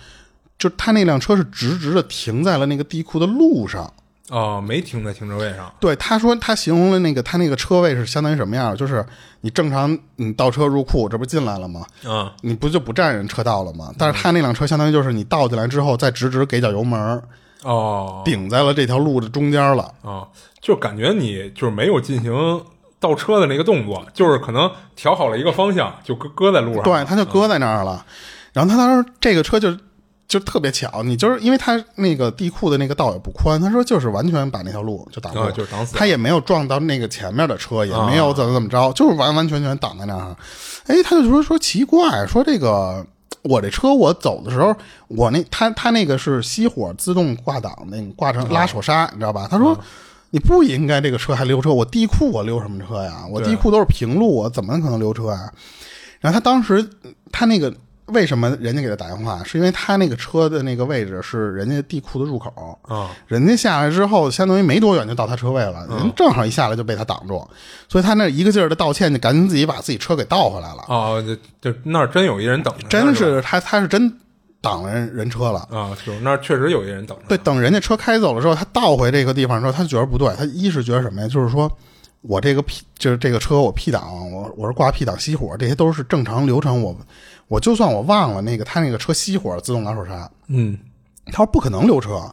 [0.59, 3.91] 就他那辆车是直直的停在了那个地库的路上。
[4.29, 5.73] 哦，没停在停车位上。
[5.81, 8.77] 对，他说他形容了那个他那个车位是相当于什么样？
[8.77, 9.05] 就是
[9.41, 11.85] 你正常你倒车入库，这不进来了吗？
[12.05, 12.31] 嗯。
[12.43, 13.93] 你不就不占人车道了吗？
[13.99, 17.21] 但是他那辆车相当于就是你倒进来之后，再直直给脚油门，
[17.65, 19.93] 哦，顶在了这条路的中间了。
[20.03, 20.29] 啊，
[20.61, 22.33] 就感觉你就是没有进行
[23.01, 26.83] 倒车的那个动作，就是可能调好了一个方向，就搁搁在路上。
[26.83, 28.05] 对，他就搁在那儿了。
[28.53, 29.75] 然后他当时这个车就
[30.29, 40.37] 就特别巧，你就是因为他那个地库的那个道也不宽，他说就是完全把那条路就挡住，啊就挡死了他也没有撞到那个前面的车，也没有怎么怎么着，就是完完全全挡在那儿。
[40.87, 43.07] 哎，他就说说奇怪，说这个
[43.43, 44.77] 我这车我走的时候，
[45.09, 49.49] 我那他他那个是熄火自动挂档，那个挂成拉手刹，你知道吧？
[49.51, 49.79] 他说。
[50.31, 53.25] 你不应该这个车还溜车，我地库我溜什么车呀？
[53.31, 55.53] 我地库都是平路，我怎么可能溜车啊？
[56.21, 56.89] 然后他当时
[57.33, 57.73] 他那个
[58.07, 67.47] 为什么人家给他打电话，是因为他那个车的那个位置是人家地库的入口啊，人家下来之后，相当于没多远就到他车位了，人正好一下来就被他挡住，
[67.89, 70.85] 所以他那一个劲儿的道歉，就赶紧自己把自己车给倒回来了。
[70.89, 71.25] 哦，
[71.61, 74.13] 就就那儿真有一人等着，真是是他他是真
[74.61, 75.61] 挡了人人车了。
[75.71, 77.25] 啊，就那儿确实有一人等着。
[77.29, 80.35] 对，等人家车开走了之后，他倒回这个地方之后，他就觉得不对。
[80.37, 81.29] 他一是觉得什么呀？
[81.29, 81.71] 就是说
[82.23, 86.83] 我这个 P 就是这个车我 P 档，我我是挂 P 档熄火，这些都是正常流程。
[86.83, 86.95] 我
[87.49, 90.79] 我就算我忘了那个他那个车熄火自动拉手刹，嗯，
[91.27, 92.31] 他说不可能溜车，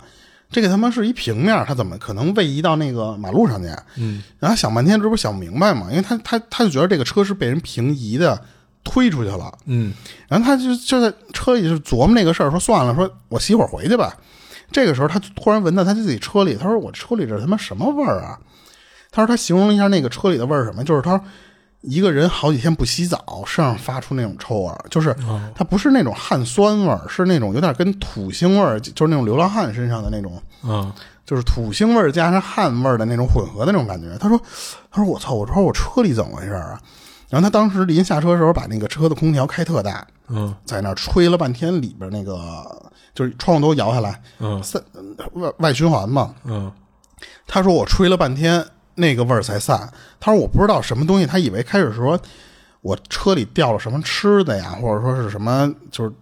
[0.51, 3.69] 这个他妈是一平面，他怎么可能位移到那个马路上去？
[3.95, 5.87] 嗯，然后想半天，这不是想不明白嘛？
[5.89, 8.39] 因为他他他就觉得这个车是被人平移的
[8.87, 9.51] 推出去了。
[9.65, 9.93] 嗯，
[10.29, 14.15] 然后他就就在车里就琢磨那个事儿，说算了，说我洗会儿回去吧。
[14.71, 18.37] 这个时候，他突然闻到他自己车里，他说：“我车里这他妈什么味儿啊？”
[19.11, 21.25] 他说他形容了一下那个车里的味儿什么，就是他说
[21.81, 25.15] 一个人好几天不洗澡，身上发出那种臭味儿，就是
[25.55, 30.93] 他不是那种汗酸味儿，是那种有点跟土腥味儿，就是那种流浪汉身上的那种，啊，
[31.25, 34.17] 就是土腥味儿加上汗味儿的那种混合的那种感觉。
[34.19, 34.37] 他说
[34.91, 36.81] ：“他说我操，我说我车里怎么回事儿啊？”
[37.29, 44.81] 然后他当时临下车的时候，把那个车的空调开特大，嗯在那儿吹了半天，里边那个就是窗户都摇下来，嗯散
[45.33, 46.33] 外外循环嘛。
[46.45, 46.71] 嗯
[47.47, 48.65] 他说我吹了半天，
[48.95, 49.91] 那个味儿才散。
[50.19, 52.19] 他说我不知道什么东西，他以为开始说
[52.81, 56.13] 我车里掉了什么吃的呀，或者说是什么就是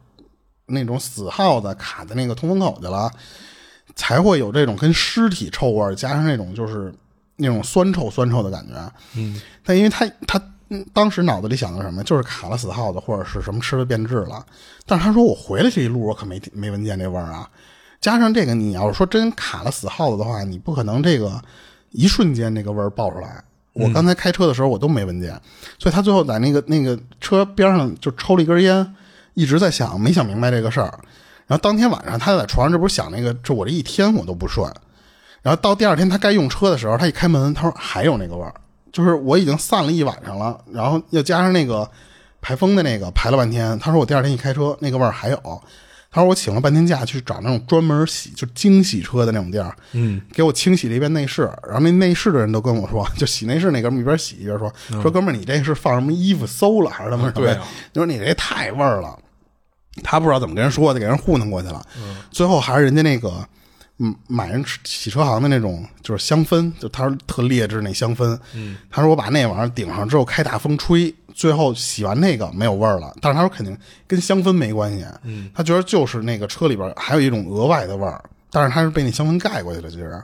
[0.67, 3.11] 那种死耗子卡在那个通风口去了，
[3.95, 6.93] 才会有这种跟尸体臭味儿加上那种就是
[7.35, 8.73] 那种酸臭酸臭的感觉。
[9.15, 14.45] 嗯，但因为他他嗯当时脑子里想的什么，就是卡了死耗子或者是什么吃的变质了。
[14.85, 17.49] 但是他说我回来这一路我可没没闻见这味儿啊。
[18.01, 21.41] 加上这个，你要是说真卡了死耗子的话，你不可能这个
[21.91, 23.43] 一瞬间那个味儿爆出来。
[23.73, 25.31] 我刚才开车的时候我都没闻见，
[25.77, 28.95] 所以他最后在那个那个车边上就抽了一根烟，
[29.33, 30.99] 一直在想，没想明白这个事儿。
[31.45, 34.71] 然后当天晚上他在床上这不是想那个，这我这一天我都不顺。
[35.41, 38.53] 然后到第二天他该用车的时候，他一开门，他说还有那个味儿，
[38.95, 41.89] 就是我已经散了一晚上了，然后又加上那个
[42.39, 45.61] 排风的那个排了半天，他说我第二天一开车那个味儿还有。
[46.09, 57.41] 他说我请了半天假去找那种专门洗就精洗车的那种地儿，嗯，给我清洗了一遍内饰，然后那内饰的人都跟我说，就洗内饰那哥们一边洗一边说，说哥们儿你这是放什么衣服馊了还是怎么着？
[57.41, 59.19] 对啊就说你这太味儿了。
[60.03, 61.85] 他不知道怎么跟人说的，给人糊弄过去了。
[62.31, 63.45] 最后还是人家那个，
[63.99, 68.37] 嗯，买人洗车行的那种，就是香氛，就他说特劣质那香氛。
[68.53, 73.15] 嗯，他说我把那玩意儿顶上之后开大风吹，最后洗完那个没有味儿了。
[73.21, 75.05] 但是他说肯定跟香氛没关系。
[75.23, 80.21] 嗯，他觉得就是那个车里边还有一种额外的味儿，但是他是被那香氛盖过去了，其实。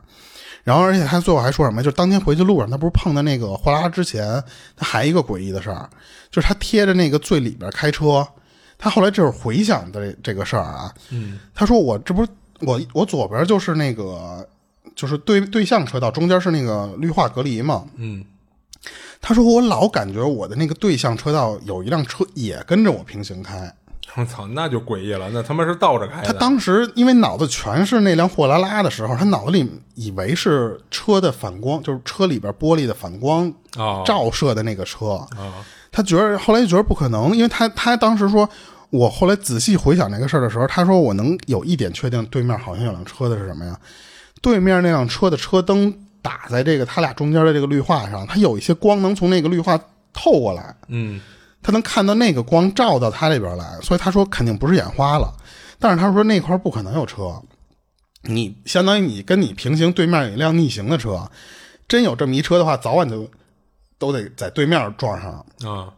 [0.64, 1.82] 然后，而且他最后还说什么？
[1.82, 4.44] 就是当天回去路上，他不是碰到那个货拉之前，
[4.76, 5.90] 他还一个诡异的事儿，
[6.30, 8.28] 就是他贴着那个最里边开车，
[8.78, 10.94] 他后来这是回想的这个事儿啊。
[11.10, 12.30] 嗯，他说我这不是
[12.62, 14.48] 我我左边就是那个
[14.96, 17.86] 就是对对向车道，中间是那个绿化隔离嘛。
[17.96, 18.24] 嗯，
[19.22, 23.74] 他说我老感觉我的那个对向车道有一辆车也跟着我平行开。
[24.18, 26.34] 我操，那就诡异了，那他妈是倒着开他。
[26.34, 35.12] 当时因为脑子全是那辆货拉拉的时候，他脑子里以为是车的反光，就是车里边玻璃的反光哦照射的那个车。
[35.38, 38.50] 啊，他觉得后来就觉得不可能，因为他他当时说，
[38.92, 43.76] 我后来仔细回想那个事儿的时候，他说我能有一点确定，对面好像有辆车的是什么呀？
[44.42, 49.80] 对面那辆车的车灯打在这个他俩中间的这个绿化上，它有一些光能从那个绿化
[50.14, 51.20] 透过来，嗯
[51.64, 55.32] 他能看到那个光照到他这边来，所以他说肯定不是眼花了。
[55.80, 57.40] 但是他说那块儿不可能有车，
[58.24, 61.30] 你相当于你跟你平行对面有一辆逆行的车，
[61.88, 63.30] 真有这么一车的话，早晚就
[64.00, 65.34] 都得在对面撞上。
[65.64, 65.94] 啊，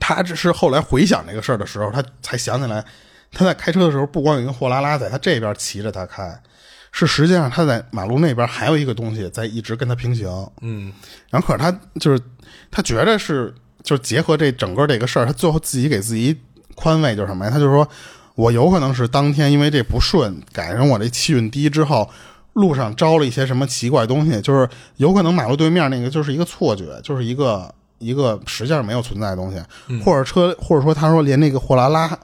[0.00, 2.84] 他只是后来回想这个事儿的时候，他才想起来，
[3.32, 6.40] 他在开车的时候，不光有一个货拉拉在他这边骑着他开，
[6.92, 10.28] 是实际上他在马路那边还有一个东西在一直跟他平行。
[10.60, 10.92] 嗯
[11.30, 11.70] 然后可是他
[12.00, 12.22] 就是
[12.70, 16.38] 他觉得是就是结合这整个这个事儿，他最后自己给自己
[16.74, 17.50] 宽慰就是什么呀？
[17.50, 17.86] 他就说
[18.34, 22.08] 我有可能是当天因为这不顺，赶上我这气运低之后，
[22.54, 29.62] 路上招了一些什么奇怪东西，就是有可能马路对面那个就是一个错觉，就是一个一个实际上没有存在的东西，
[30.02, 32.18] 或者车，或者说他说连那个货拉拉，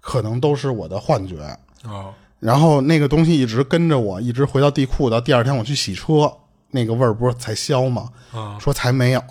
[0.00, 1.36] 可能都是我的幻觉。
[1.84, 6.32] 哦，然后那个东西一直跟着我，一直回到地库，到第二天我去洗车，
[6.70, 8.08] 那个味儿不是才消吗？
[8.32, 9.22] 啊说才没有。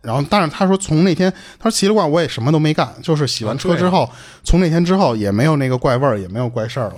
[0.00, 4.10] 然后，但是他说从那天，他说奇了怪，我也什么都没干，就是洗完车之后，
[4.42, 6.96] 从那天之后也没有那个怪味儿，也没有怪事儿了。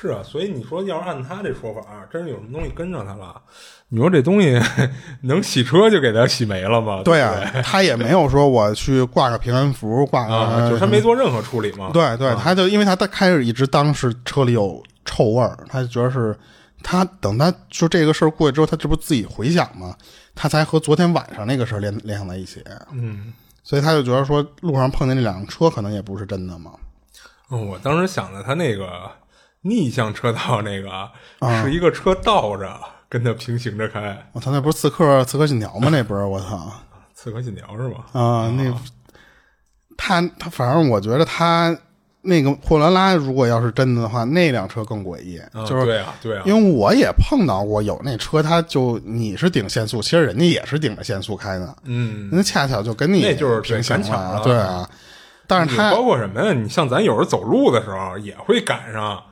[0.00, 1.82] 是啊，所以你说要是按他这说法，
[2.12, 3.40] 真是有什么东西跟着他了？
[3.88, 4.60] 你说这东西
[5.22, 7.02] 能洗车就给他洗没了吗？
[7.04, 11.90] 对对啊， 他也没有说我去挂个平安符，挂个、啊，就是他没做任何处理嘛。
[11.92, 16.36] 对对，他就因为他他开始一直当时车里有臭味儿，他就觉得是
[16.82, 19.96] 他等他说这个事儿过去之后，他这不自己回想吗？
[20.34, 22.62] 他才和昨天晚上那个事儿联联想在一起。
[22.92, 23.32] 嗯，
[23.64, 26.70] 所以他就觉得说路上碰见那辆车可能也不是真的嘛。
[27.50, 29.10] 嗯我当时想的他那个
[29.62, 32.78] 逆向车道那个啊是一个车倒着
[33.08, 35.88] 跟它平行着开，我操，那不是刺客刺客信条吗？
[35.90, 36.70] 那不是我操
[37.14, 38.04] 刺客信条是吧？
[38.12, 38.72] 啊，那
[39.96, 41.76] 他他反正我觉得他
[42.20, 54.88] 那个货拉拉如果要是真的的话，那辆车更诡异，啊就是对啊，对啊，因为我也碰到过有那车，他就你是顶限速，其实人家也是顶着限速开的，嗯，那恰巧就跟你那就是平行赶巧了对啊。
[55.46, 56.52] 但是它包括什么呀？
[56.52, 59.22] 你像咱有时候走路的时候也会赶上，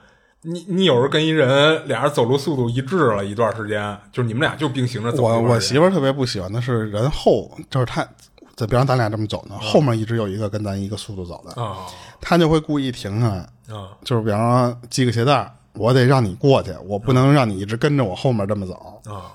[0.49, 5.25] 你你有时候跟一人俩人走路速度一致了一段时间，就是你们俩就并行着走。
[5.25, 8.07] 我我媳妇儿特别不喜欢的是人后，就是他，
[8.55, 11.79] 就比方咱俩这么走呢，后面一直有一个跟咱一个速度走的，啊
[12.21, 13.39] 他就会故意停下来，
[13.75, 19.03] 啊就是比方说系个鞋带，我得让你过去，我不能让你一直跟着我后面这么走。
[19.07, 19.33] 啊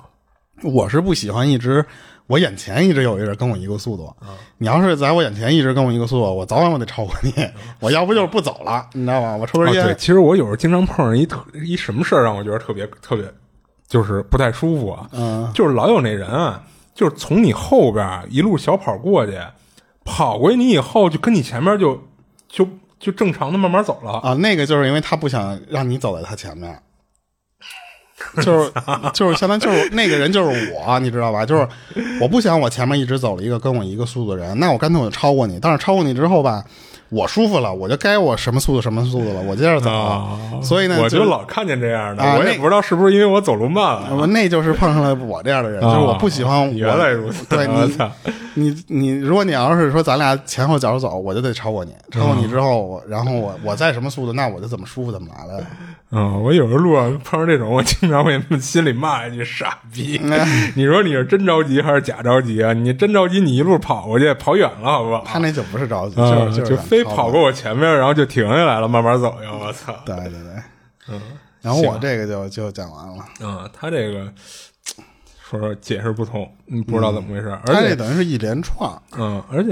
[0.64, 1.84] 我是不喜欢一直
[2.32, 4.16] 我眼前一直有一人跟我一个速度，
[4.58, 7.34] 你要是在我眼前一直跟我一个速度，我早晚我得超过你，
[7.82, 9.36] 我要不就是不走了，你知道吗？
[9.36, 9.74] 我抽根啊！
[9.74, 13.26] 烟，对，其实我有时候经常碰上一特一什么事儿让我觉得特别特别，
[13.86, 15.10] 就是不太舒服啊。
[15.12, 16.64] 嗯，就是老有那人啊，
[16.96, 19.38] 就是从你后边一路小跑过去，
[20.06, 22.02] 跑过去你以后就跟你前面就
[22.48, 22.66] 就
[22.98, 24.14] 就正常的慢慢走了。
[24.20, 26.82] 啊，那个就是因为他不想让你走在他前面，
[28.42, 28.72] 就是
[29.14, 31.46] 就是相当于就是那个人就是我，你知道吧？
[31.46, 31.68] 就是
[32.20, 35.60] 我不想我前面一直走了一个跟我一个速度的人，那我干脆我就超过你。
[35.62, 36.64] 但是超过你之后吧，
[37.12, 39.92] 我舒服了，我就该我什么速度什么速度了，我接着走。
[39.92, 44.16] 啊所以呢，我就就老看见这样的，啊我也不知道是不是因为我走路慢了。
[44.16, 47.98] 我那就是碰上了我这样的人，就是我不喜欢原来如此对你
[48.54, 55.64] 你你，如果你要是说咱俩前后脚走，我就得超过你，超过你之后，我然后我我在什么速度，那我就怎么舒服怎么来了。
[56.12, 60.22] 嗯，我有时候路上碰上这种，我经常会心里骂一句“傻逼”。
[60.76, 62.74] 你说你是真着急还是假着急啊？
[62.74, 65.24] 你真着急，你一路跑过去，跑远了，好不好？
[65.26, 69.50] 他那就不是着急，啊就是就是就想超非跑过我前面，然后就停下来了，慢慢走呀！
[69.52, 69.94] 我操！
[70.06, 70.64] 对对对，
[71.10, 71.22] 嗯
[71.62, 73.24] 然后我这个就就讲完了。
[73.40, 74.34] 嗯，他这个
[75.44, 77.50] 说说解释不通，嗯，不知道怎么回事。
[77.50, 79.72] 而他这且，等于是一连串，嗯，而且，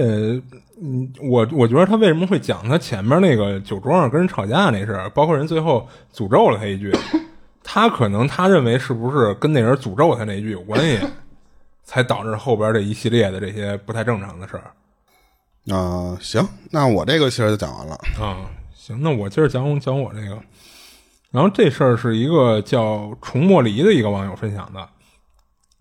[0.81, 6.95] 嗯，我我觉得他为什么会讲他前面那个酒桌上跟人吵架那事儿，包括人最后诅咒了他一句，
[7.63, 10.99] 他可能他认为是不是跟那人诅咒他那一句有关系，
[11.83, 14.71] 才导致后边这一系列的这些不太正常的事儿。
[15.69, 17.93] 啊、行，那我这个其实就讲完了。
[18.19, 20.37] 啊，行，那我接着讲讲我这个。
[21.31, 24.89] 然后这事儿是一个叫重莫离的一个网友分享的，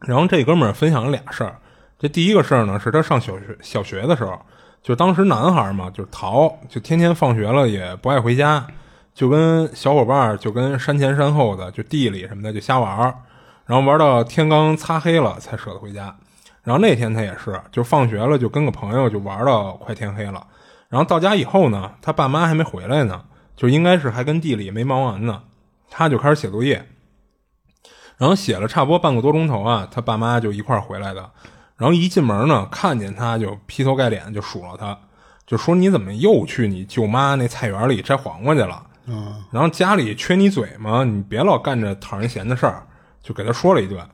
[0.00, 1.58] 然后这哥们儿分享了俩事儿。
[1.98, 4.38] 这第一个事儿呢，是他上小学小学的时候，
[4.82, 8.66] 就当时男孩嘛，就是淘，就天天放学了也不爱回家，
[9.14, 13.14] 就跟小伙伴儿就跟山前山后的就地里什么的就瞎玩儿，
[13.64, 16.14] 然后玩到天刚擦黑了才舍得回家。
[16.68, 20.46] 然后那天他也是，就放学了就跟个朋友就玩到快天黑了，
[20.90, 23.24] 然后到家以后呢，他爸妈还没回来呢，
[23.56, 25.44] 就应该是还跟地里没忙完呢，
[25.88, 26.86] 他就开始写作业，
[28.18, 31.30] 然后写了差不多半个多钟头啊，他爸妈就一块儿回来的，
[31.78, 34.98] 然后一进门呢，看见他就劈头盖脸就数落他，
[35.46, 38.84] 就说你怎么又去你舅妈那菜园里摘黄瓜去了？
[39.06, 41.02] 嗯，然后家里缺你嘴吗？
[41.02, 42.86] 你别老干这讨人嫌的事儿，
[43.22, 44.06] 就给他说了一顿，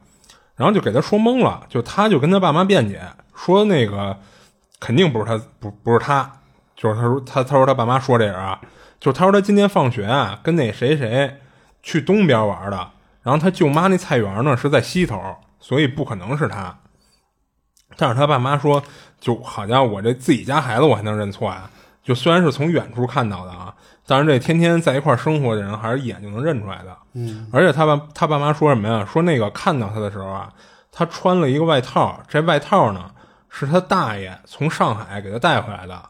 [0.57, 3.03] 然后就给他说懵了，就他就跟他爸妈辩解
[3.35, 4.19] 说那个
[4.79, 6.41] 肯定不是他，不不是他，
[6.77, 8.61] 就是他说他他说他爸妈说这人啊，
[9.01, 11.41] 就他说他今天放学啊跟那谁谁
[11.83, 12.91] 去东边玩的，
[13.23, 15.21] 然后他舅妈那菜园呢是在西头，
[15.59, 16.79] 所以不可能是他。
[17.97, 18.83] 但是他爸妈说，
[19.21, 21.69] 就好家伙，我这自己家孩子我还能认错呀？
[22.03, 23.74] 就虽然是从远处看到的啊，
[24.07, 26.97] 但是这天天在一块儿生活的人还是一眼就能认出来的。
[27.15, 29.07] 嗯，而且他爸他爸妈说什么呀？
[29.11, 30.53] 说那个看到他的时候啊，
[30.93, 33.11] 他穿了一个外套，这外套呢
[33.49, 36.03] 是他大爷从上海给他带回来的。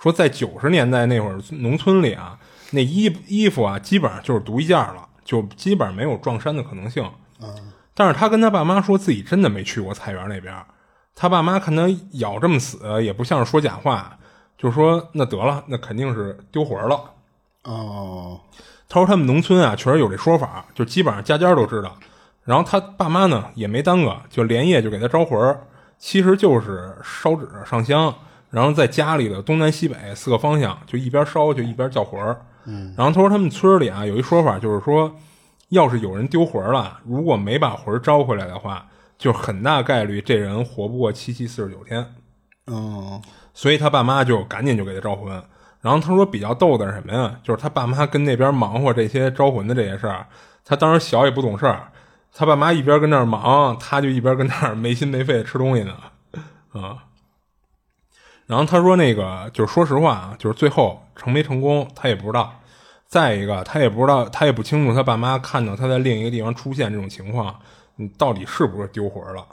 [0.00, 2.38] 说在九十年代那会儿，农村里啊，
[2.70, 7.08] 那衣衣服啊，基本上就是独一件了，就基本上没有撞衫的可能性。
[7.94, 10.54] 但是他跟他爸妈说自己真的没去过菜园那边。
[11.14, 14.18] 他爸妈看他咬这么死，也不像是说假话，
[14.56, 16.98] 就说那得了，那肯定是丢魂了。
[17.64, 18.40] 哦，
[18.88, 21.96] 他说他们农村啊，确实有这说法，就基本上家家都知道。
[22.44, 25.66] 然后他爸妈呢也没耽搁，就连夜就给他招魂儿
[25.98, 28.14] 其实就是烧纸上香，
[28.50, 32.20] 然后在家里的东南西北四个方向，就一边烧就一边叫魂
[32.64, 35.14] 嗯，然后他说他们村里啊有一说法，就是说。
[35.68, 38.86] 要是有人丢魂了，如果没把魂招回来的话，
[39.16, 42.14] 就很大概率这人活不过七七四十九天。
[42.66, 43.22] 嗯，
[43.54, 45.42] 所以他爸妈就赶紧就给他招魂。
[45.82, 47.38] 然后他说比较逗的是什么呀？
[47.42, 50.26] 就是他爸妈跟那边忙活这些招魂的这些事儿，
[50.64, 51.92] 他当时小也不懂事儿，
[52.32, 55.94] 他爸妈一边跟那儿忙，他就一边跟那儿没心没肺的吃东西呢。
[56.72, 57.04] 啊，
[58.46, 62.54] 然后他说那个就是说实话啊，就是最后成没成功，他也不知道。
[63.06, 67.54] 再一个，他也不知道，他也不清楚他爸妈看到他在另一个地方出现这种情况，
[67.96, 69.46] 你到底是不是丢魂了？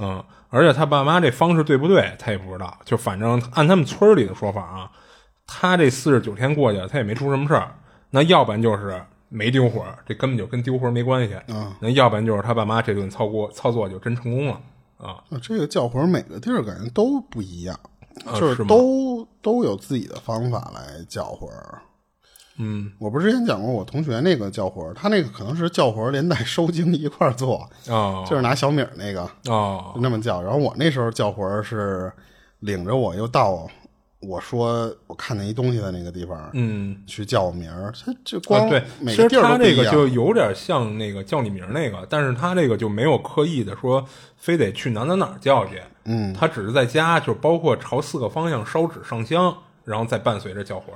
[0.00, 2.76] 嗯，而且他爸妈这方式对不对，他也不知道。
[2.84, 4.90] 就反正按他们村里的说法啊，
[5.46, 7.72] 他这四十九天过去了，他也没出什么事儿。
[8.10, 11.36] 那要不然就是没丢魂，这根本就跟丢魂没关系。
[11.48, 14.60] 嗯，那要不然就是他爸妈这顿操过操作就真成功了
[14.98, 15.22] 啊。
[15.42, 17.78] 这个叫魂每个地儿感觉都不一样，
[18.34, 21.48] 就是都都有自己的方法来叫魂。
[22.58, 30.40] 嗯，我不是之前讲过我同学那个叫魂，他那个可能是叫魂连带收精一块做，哦，就是拿小米那个，哦，那么叫。
[30.40, 32.10] 然后我那时候叫魂是
[32.60, 33.68] 领着我又到
[34.26, 37.92] 我说我看见一东西的那个地方，嗯，去叫我名儿。
[38.04, 44.04] 他就光对，其实他这个就有点像那个叫你名儿那个，但是他这个就没有刻意的说
[44.36, 50.88] 非得去哪哪哪叫去，嗯，他只是在家，就包括朝四个方向烧纸上香，然后再伴随着叫魂。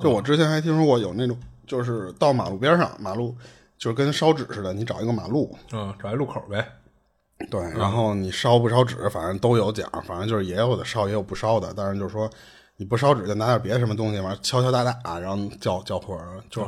[0.00, 3.34] 就我之前还听说过有那种，就是到马路边上，马路
[3.78, 6.66] 就是跟烧纸似的，你找一个马路，嗯，找一路口呗。
[7.50, 11.74] 对，然后你烧不烧纸，反正都有讲，反正就是也有的烧，也有不烧的。
[11.76, 12.30] 但是就是说，
[12.76, 16.18] 你不烧纸，就拿点别的什么东西，完敲敲打打，然后叫叫魂，
[16.50, 16.66] 就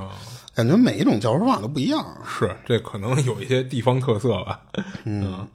[0.54, 2.04] 感觉每一种叫魂法都不一样。
[2.24, 4.60] 是，这可能有一些地方特色吧。
[5.04, 5.46] 嗯，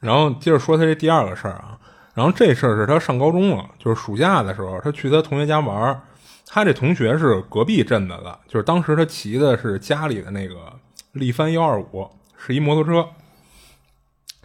[0.00, 1.78] 然后接着说他这第二个事儿啊，
[2.12, 6.02] 然后这事儿是他上高中了，就是暑假的时候，他去他同学家玩
[6.44, 10.56] 他这同学是隔壁镇的了，就是当时他骑的是家里的那个
[11.12, 13.08] 力帆幺二五，是一摩托车，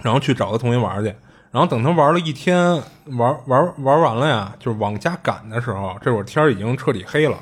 [0.04, 1.16] 然后去找他同学玩去。
[1.56, 7.38] 然后等他玩了一天，玩玩玩完了呀，就是往家赶的时候，这会儿天已经彻底黑了。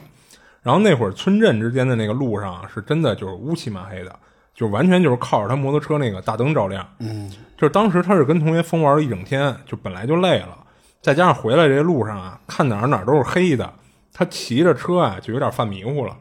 [0.61, 4.16] 然后那会儿村镇之间的那个路上是真的就是乌漆嘛黑的，
[4.53, 6.88] 就完全就是靠着他摩托车那个大灯照亮。
[6.99, 10.55] 嗯，就是当时他是跟同学疯玩了一整天，就本来就累了，
[11.01, 13.74] 再加上回来这路上啊，看哪儿哪儿都是黑的。
[14.14, 16.16] 他骑着车啊，就有点犯迷糊了。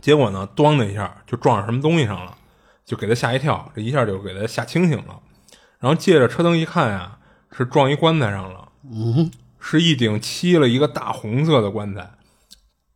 [0.00, 2.32] 结果呢，咣的一下就撞上什么东西上了，
[2.84, 3.68] 就给他吓一跳。
[3.74, 5.18] 这一下就给他吓清醒了。
[5.82, 7.18] 然后借着车灯一看呀，
[7.50, 8.68] 是撞一棺材上了。
[8.84, 9.28] 嗯，
[9.58, 12.08] 是一顶漆了一个大红色的棺材。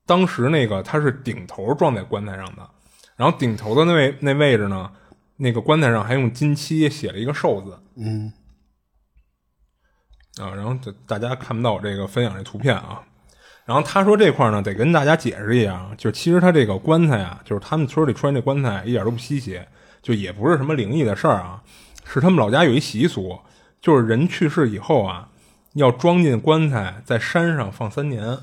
[0.07, 2.70] 当时那个他是顶头撞在棺材上的，
[3.16, 4.93] 然后顶头的那位那位置呢，
[5.37, 7.76] 那个棺材上还用金漆写了一个寿字。
[7.97, 8.32] 嗯，
[10.41, 10.76] 啊，然后
[11.09, 13.03] 大家看不到我这个分享这图片啊。
[13.64, 19.61] 然后他说这块呢，得跟大家解释一下，就其实他这个棺材啊，就是他们村里出现这棺材一点都不稀奇，
[20.01, 21.61] 就也不是什么灵异的事儿啊，
[22.07, 23.38] 是他们老家有一习俗，
[23.80, 25.28] 就是人去世以后啊，
[25.74, 28.38] 要装进棺材在山上放三年，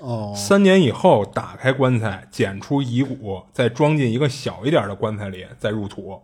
[0.00, 6.22] 哦，三年以后打开棺材，捡出遗骨，再装进一个小一点的棺材里，再入土，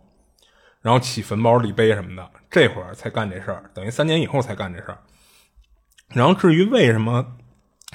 [0.81, 4.97] 然后起坟包、立碑什么的，这会儿才干这事儿，等于三年以后才干这事儿。
[6.09, 7.25] 然后至于为什么？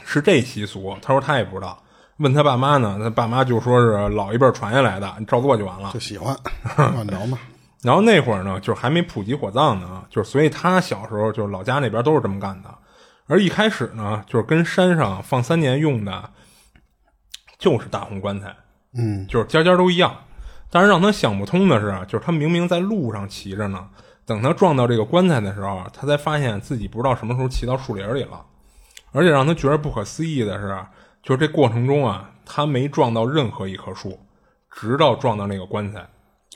[0.05, 1.81] 是这习俗，他说他也不知道。
[2.17, 5.91] 问他爸妈呢，他爸妈就说是老一辈传下来的，你照做就完了。
[5.93, 6.35] 就喜欢，
[6.75, 7.39] 管着嘛。
[7.83, 12.73] 然后那会儿呢，就是还没普及火葬呢，就是所以他小时候就是老家那边都是这么干的。
[13.27, 16.31] 而一开始呢，就是跟山上放三年用的，
[17.59, 18.55] 就是大红棺材，
[18.97, 20.15] 嗯，就是家家都一样。
[20.71, 23.89] 但是让他想不通的是，就是他明明在路上骑着呢，
[24.25, 28.45] 等他撞到这个棺材的时候，他才发现自己不知道什么时候骑到树林里了。
[29.13, 30.79] 而且让他觉得不可思议的是，
[31.23, 34.19] 就是这过程中啊，他没撞到任何一棵树，
[34.71, 36.07] 直到撞到那个棺材。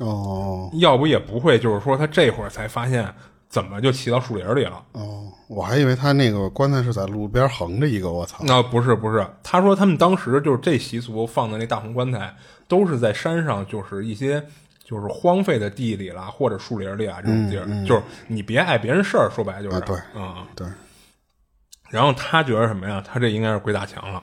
[0.00, 3.12] 哦，要不也不会，就是说他这会儿才发现
[3.48, 4.82] 怎么就骑到树林里了。
[4.92, 8.38] 哦，我还以为他那个棺材是在路边横着一个，我操！
[8.42, 12.34] 那不是不是，他说他们当时就是这习俗放的那大红棺材，
[12.68, 14.44] 都是在山上，就是一些
[14.84, 20.66] 就是荒废的地里啦，或者树林里啊这种地儿，就是你别碍别人事儿，说白了就是对，嗯，对。
[21.88, 23.02] 然后他觉得什么呀？
[23.06, 24.22] 他这应该是鬼打墙了，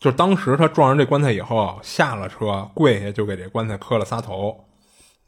[0.00, 4.65] 就当时他撞上这棺材以后，下了车，跪下就给这棺材磕了仨头，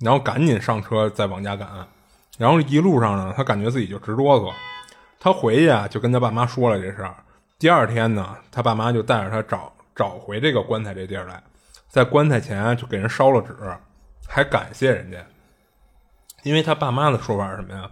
[0.01, 1.69] 然后赶紧上车再往家赶。
[2.39, 4.53] 然后一路上呢，他感觉自己就直哆嗦。
[5.19, 7.15] 他回去啊，就跟他爸妈说了这事儿。
[7.59, 11.43] 第二天呢，他爸妈就带着他找找回这个棺材这地儿来，
[11.89, 13.57] 在棺材前就给人烧了纸，
[14.29, 15.19] 还感谢人家。
[16.45, 17.91] 因为他爸妈的说法是什么呀？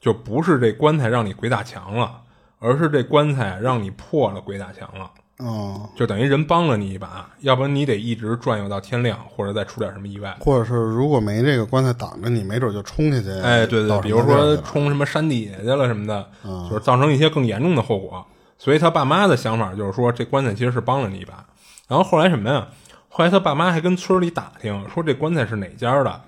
[0.00, 2.22] 就不是这棺材让你鬼打墙了，
[2.58, 5.10] 而是这棺材让你破了鬼打墙了。
[5.38, 13.30] 哦，就等于人帮了你一把，要不然你得一直转悠到天亮，或者再出点什么意外，或者是如果没这个棺材挡着你，没准就冲下去。
[13.40, 16.28] 哎，对对，比如说冲什么山底下去了什么的，
[16.68, 18.24] 就是造成一些更严重的后果。
[18.56, 21.44] 所以他爸妈的想法就是说，这棺材其实是帮了你一把。
[21.88, 22.68] 然后后来什么呀？
[23.08, 26.20] 后来他爸妈还跟村里打听，说这棺材是哪家的，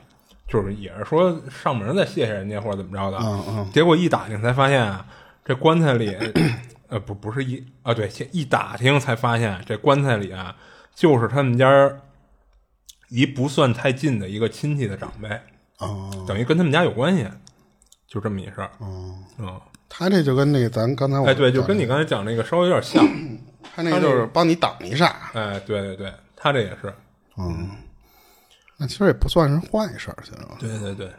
[0.48, 3.18] 就是也是说上门再谢谢人家或者怎么着的。
[3.18, 3.70] 嗯嗯。
[3.72, 5.07] 结果一打听才发现啊，
[5.44, 6.16] 这棺材里。
[6.95, 10.55] 呃，不，不是一啊，对，一打听才发现，这棺材里啊，
[10.95, 11.66] 就是他们家
[13.09, 15.28] 离不算太近的一个亲戚的长辈，
[15.78, 17.26] 哦，等于跟他们家有关系，
[18.07, 18.70] 就这么一事儿。
[18.78, 23.05] 哦，嗯，他这就跟那个咱刚才哎，对，就跟你刚才讲那个稍微有点像，
[23.74, 25.32] 他那个就是帮你挡一下。
[25.32, 26.95] 哎，对对对，他这也是，
[27.36, 27.70] 嗯，
[28.76, 30.38] 那其实也不算是坏事儿，其实。
[30.61, 31.11] 对对对，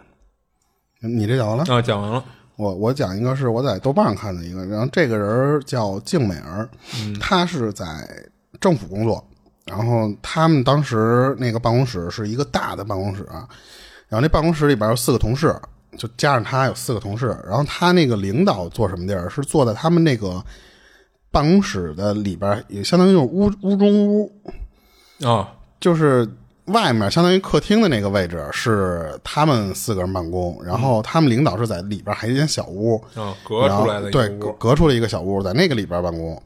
[1.01, 1.65] 你这讲完了？
[1.67, 2.23] 啊，讲完了。
[2.58, 6.70] 我我讲一个是我在豆瓣上看的一个，然后这个人叫静美儿，
[7.20, 7.86] 她是在
[8.60, 9.26] 政府工作，
[9.66, 13.26] 然后他们当时那个办公室是一个大的办公室，
[14.08, 15.53] 然后那办公室里边有四个同事，
[15.97, 19.30] 就加上他有四个同事，然后他那个领导坐什么地儿？
[19.30, 20.43] 是坐在他们那个
[21.32, 24.32] 办公室的里边，也相当于就是屋屋中屋
[25.24, 26.28] 啊，就是。
[26.66, 32.97] 外面相当于客厅的那个位置是他们四个人办公，然后他们领导是在里边还一间小屋，
[33.47, 36.41] 隔出来的对，隔隔出了一个小屋，在那个里边办公。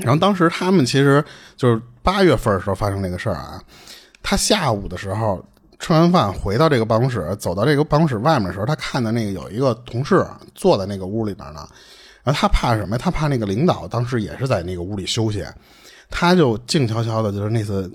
[0.00, 1.22] 然后当时他们其实
[1.56, 3.62] 就是八月份的时候发生这个事儿啊，
[4.22, 5.44] 他下午的时候
[5.78, 11.68] 吃完饭回到这个办公室，走到这个办公室外面的时候，他看到那个有一个同事坐在那个屋里边呢，
[12.22, 12.96] 然后他怕什么？
[12.96, 15.44] 他怕那个领导当时也是在那个屋里休息，
[16.08, 17.92] 他就静悄悄的，就是那次。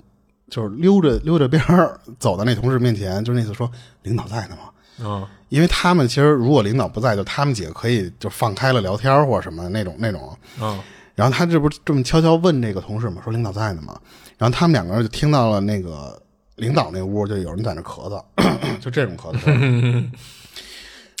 [0.54, 3.68] 就是溜着溜着边儿走到那同事面前，就是那次说
[4.02, 4.70] 领导在呢嘛？
[5.00, 10.38] 嗯，因为他们其实如果领导不在，就他们几个可以就放开了聊天或者什么那种那种。
[10.60, 10.78] 嗯，
[11.16, 13.98] 然后他这不这么悄悄问这个同事嘛，说领导在呢嘛？
[14.38, 16.22] 然后他们两个人就听到了那个
[16.54, 18.22] 领导那屋就有人在那咳嗽，
[18.78, 20.08] 就这种咳嗽。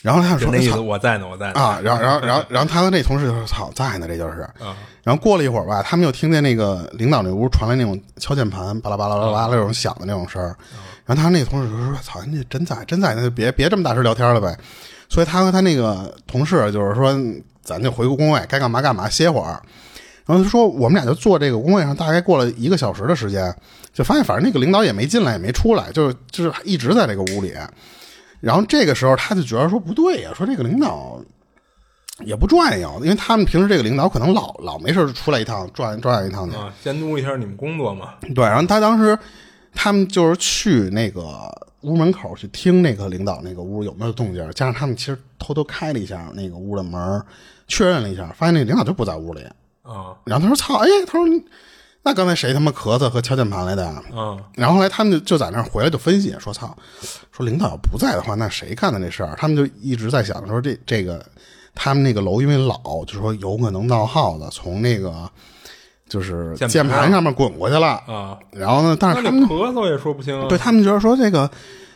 [0.04, 10.54] 然后他说：“那意思我在呢，我在呢。”啊，然后，然后，然后，然后他和那同事就说：“操，在呢，这就是。”啊，然后过了一会儿吧，他们又听见那个领导那屋传来那种敲键盘，巴拉巴拉巴拉那种响的那种声儿。
[11.06, 14.54] 然后他那个同事就说：“操，你真在，真在，那就别别这么大声聊天了呗。”
[15.08, 17.18] 所以他和他那个同事就是说
[17.64, 19.58] ：“咱就回个工位，该干嘛干嘛，歇会儿。”
[20.26, 23.54] 然后他说：“我们俩就坐这个工位上，大概过了一个小时的时间，
[23.94, 27.54] 就发现反正那个领导也没进来，也没出来，就是就是一直在这个屋里。”
[28.44, 31.18] 然后这个时候他就觉得说不对呀，说这个领导
[32.24, 38.14] 也不转悠，因为他们平时这个领导可能老老没事出来一趟转转悠一趟的，监督一下你们工作嘛。
[38.34, 39.18] 对，然后他当时
[39.72, 47.22] 他们就是去那个屋门口去听那个领导那个屋有没有动静，加上他们其实偷偷开了一下那个屋的门，
[47.66, 49.40] 确认了一下，发现那领导就不在屋里
[49.82, 50.14] 啊。
[50.24, 51.26] 然后他说：“操，哎，他说。”
[52.06, 53.90] 那刚才谁他妈咳嗽和敲键盘来的？
[54.14, 56.76] 嗯，然后后来他们就就在那儿回来就分析说：“操，
[57.32, 61.24] 说领导要不在的话，那谁干的这事儿？”他们就一直在想说：“这这个
[61.74, 65.26] 他们那个楼因为老，就说有可能闹耗子从那个
[66.06, 70.46] 就是键盘上面滚过去了啊。”然后呢，但是他们咳嗽也说不清。
[70.46, 71.50] 对他们觉得说这个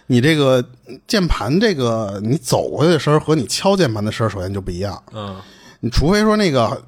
[0.06, 0.64] 你这个
[1.06, 5.02] 键盘这个你走过去的声和你敲键盘的声首先就不一样。
[5.12, 5.36] 嗯，
[5.80, 6.82] 你除非说那个。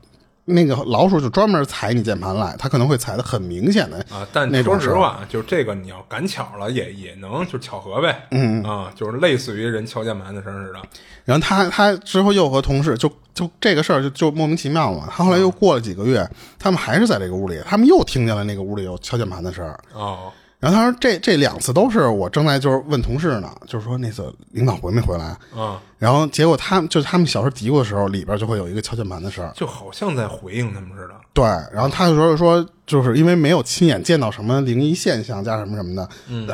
[0.52, 4.26] 那个老鼠就专门踩你键盘来，它可能会踩的很明显的啊。
[4.32, 8.26] 但说实话，就这个你要赶巧了，也也能就巧合呗。
[8.30, 10.80] 嗯啊，就是类似于人敲键盘的声似的。
[11.24, 15.08] 然后他他之后又和同事就就这个事儿就就莫名其妙嘛。
[15.10, 16.28] 他后来又过了几个月，
[16.58, 19.78] 他们还是在这个屋里，他们又听见了那个屋里有敲键盘的声儿。
[19.92, 20.32] 哦。
[20.60, 25.34] 然后他说：“这这两次都是我正在就是问同事呢，就是说那次领导回没回来？
[25.56, 31.14] 嗯，然后结果他就是他们小时候嘀咕的时候，里边就会有一个敲键盘的声就好像在回应他们似的。
[31.32, 36.46] 对，然后他就说说，就是因为没有亲眼见到什么灵异现象加什么什么的，嗯，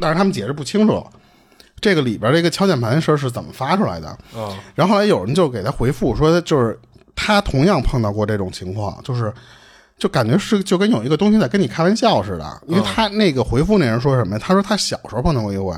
[0.00, 1.06] 但是他们解释不清楚
[1.82, 4.18] 这个里边这个敲键盘的声是怎么发出来的。
[4.34, 6.80] 嗯，然后后来有人就给他回复说，就是
[7.14, 9.30] 他同样碰到过这种情况，就是。
[10.00, 14.42] 就感觉是就跟有一个东西在跟你开玩笑似的，因为他那个回复那人说什么呀？
[14.42, 15.72] 他说他小时候碰到过一回，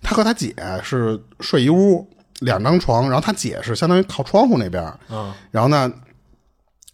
[0.00, 5.92] 他和他姐是睡一屋，两张床，然后他姐是相当于靠窗户那边，嗯，然后呢，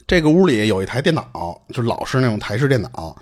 [0.06, 3.14] 这个屋里有一台电脑，就老式那种台式电脑。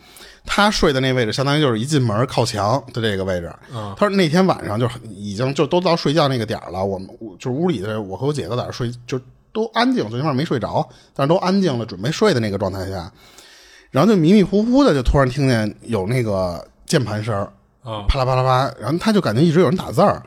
[0.49, 3.53] 他睡的那位置，相当于就是一进门靠墙的这个位置。
[3.73, 9.21] 他说那天晚上就已经就都到睡觉那个点了，我们就是屋里的我和我姐都在那睡，就
[9.57, 13.11] 都安静，最起码没睡着，但是都安静了，准备睡的那个状态下，
[13.91, 17.35] 然后就迷迷糊糊的就突然听见有那个键盘声
[18.07, 20.23] 啪啦啪啦啪，然后他就感觉一直有人打字儿，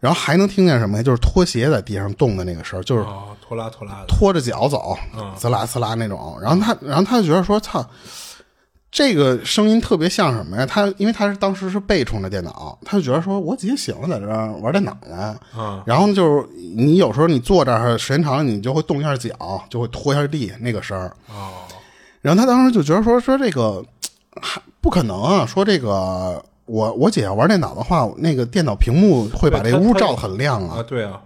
[0.00, 1.02] 然后还能听见什么呀？
[1.04, 3.04] 就是拖鞋在地上动的那个声就是
[3.40, 4.98] 拖拉拖拉的，拖着脚走，
[5.38, 6.36] 呲啦呲啦那种。
[6.42, 7.88] 然后他，然后他就觉得说操。
[8.94, 10.64] 这个声音特别像什么呀？
[10.64, 14.26] 他因为他是当时是背冲着电脑，他就觉得说，我姐醒了，在这
[14.62, 15.36] 玩电脑呢。
[15.58, 21.08] 嗯，然后就是你有时候你坐这儿时间长了，你就会动一下脚，就会拖一下地那个声儿。
[21.28, 21.66] 哦，
[22.20, 23.84] 然后他当时就觉得说说这个
[24.40, 30.76] 还不可能啊，说这个我我姐要玩电脑的话，那个电脑屏幕会把这屋照的很亮啊。
[30.78, 31.20] 啊，对啊。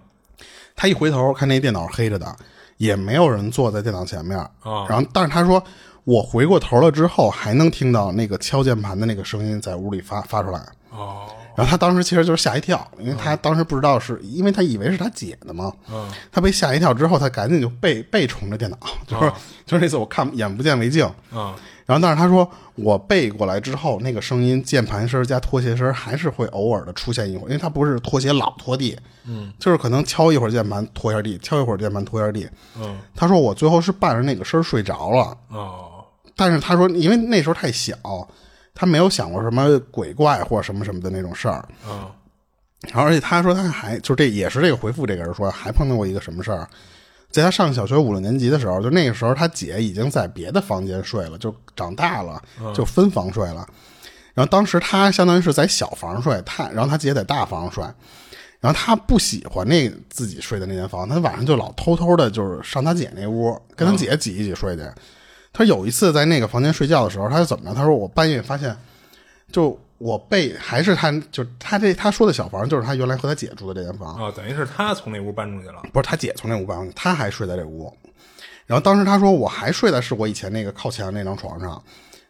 [0.75, 2.35] 他一回头看那电脑黑着的，
[2.77, 4.49] 也没有人坐在电脑前面啊。
[4.89, 5.63] 然后，但是他说。
[6.09, 10.59] 我回过头了之后，还能听到那个敲键盘的那个声音在屋里发发出来。
[10.89, 15.71] 哦，然后他当时其实就是吓一跳，因为他当时不知道是因为他以为是他姐的嘛。
[15.87, 19.31] 嗯，他被吓一跳之后，他赶紧就背背冲着电脑，就是
[19.67, 21.05] 就是那次我看眼不见为净。
[21.31, 21.53] 嗯，
[21.85, 28.97] 然后但是他说我背过来之后，那个声音键盘声加拖鞋声还是会偶尔的出现一会儿，因为他不是拖鞋老拖地，
[29.27, 32.49] 嗯，就是可能敲一会儿键盘拖一下地，敲一会儿键盘拖一下地。
[32.81, 35.37] 嗯，他说我最后是伴着那个声睡着了。
[35.49, 35.85] 哦。
[36.39, 37.93] 但是他说，因为那时候太小，
[38.73, 41.67] 他没有想过什么鬼怪或什么什么的那种事儿。
[41.85, 42.09] 嗯，
[42.87, 46.65] 然后而且他说他还就这也是这个回复这个人说还碰到过一个什么事儿，
[47.29, 52.41] 在他上小学五六年级的时候，就那个时候他姐已经在别的房间睡了，就长大了
[52.73, 53.67] 就分房睡了。
[54.33, 57.83] 然后当时他相当于是在小房睡，他然后他姐在大房睡，
[58.61, 64.83] 然后他不喜欢那自己睡的那间房，他晚上就老偷偷的就是上他姐那屋跟他姐挤一挤睡去。
[65.51, 67.75] 他有一次在那个房间睡觉的时候，他是怎么着？
[67.75, 68.75] 他说我半夜发现，
[69.51, 77.91] 就我被还是他，就他这他说的小房，就是他原来和他姐住的这间房啊，等于是他从那屋搬出去了，不是他姐从那屋搬出去，他还睡在这屋。
[78.65, 81.81] 然后当时他说我还睡的是我以前那个靠墙那张床上，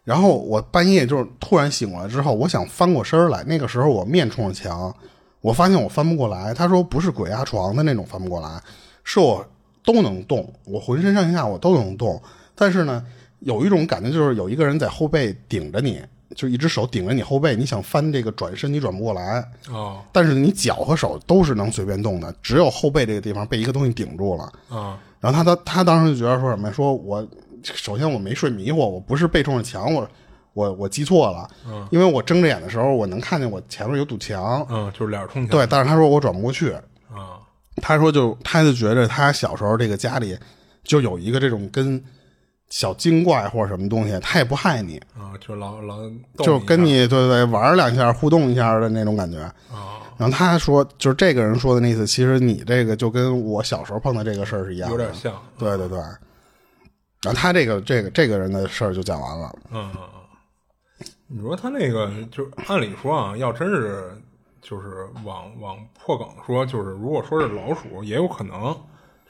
[0.02, 4.92] 然后我半夜就是突然醒过来之后，我想翻过身来，那个时候我面冲着墙，
[5.42, 6.54] 我发现我翻不过来。
[6.54, 8.60] 他说不是鬼压床的那种翻不过来，
[9.04, 9.46] 是我
[9.84, 12.20] 都能动，我浑身上下我都能动。
[12.60, 13.02] 但是呢，
[13.38, 15.98] 有一种感觉就是有一个人在后背顶着你，
[16.36, 19.42] 就一只手顶着你后背，你想翻这个转身你转不过来。
[19.70, 20.02] 哦。
[20.12, 24.52] 但是你脚和手都是能随便动的，只有后背这个地方被一个东西顶住了。
[24.68, 25.00] 啊。
[25.20, 26.70] 然后他他他当时就觉得说什么？
[26.70, 27.26] 说我
[27.62, 30.06] 首先我没睡迷糊，我不是背冲着墙，我
[30.52, 31.48] 我我记错了。
[31.66, 31.88] 嗯。
[31.90, 34.66] 因为我睁着眼的时候，我能看见我前面有堵墙。
[34.68, 35.48] 嗯，就是脸冲墙。
[35.48, 36.72] 对，但是他说我转不过去。
[37.08, 37.40] 啊。
[37.80, 40.36] 他说就他就觉得他小时候这个家里
[40.84, 42.04] 就有一个这种跟。
[42.70, 45.98] 小精怪或者什么东西，他也不害你啊，就老老
[46.38, 49.40] 就跟你对对玩两下互动一下的那种感觉
[49.70, 50.00] 啊。
[50.16, 55.32] 然后他说，就是这个人说的那意思，其实你这个就跟我小时候碰到这个事儿是一样，有点像。
[55.58, 55.98] 对对对。
[57.22, 59.52] 然后他这个这个这个人的事儿就讲完了。
[59.70, 61.06] 嗯嗯嗯。
[61.26, 64.12] 你说他那个，就按理说啊，要真是
[64.60, 68.76] 就是往往破梗说，就是如果说是老鼠，也有可能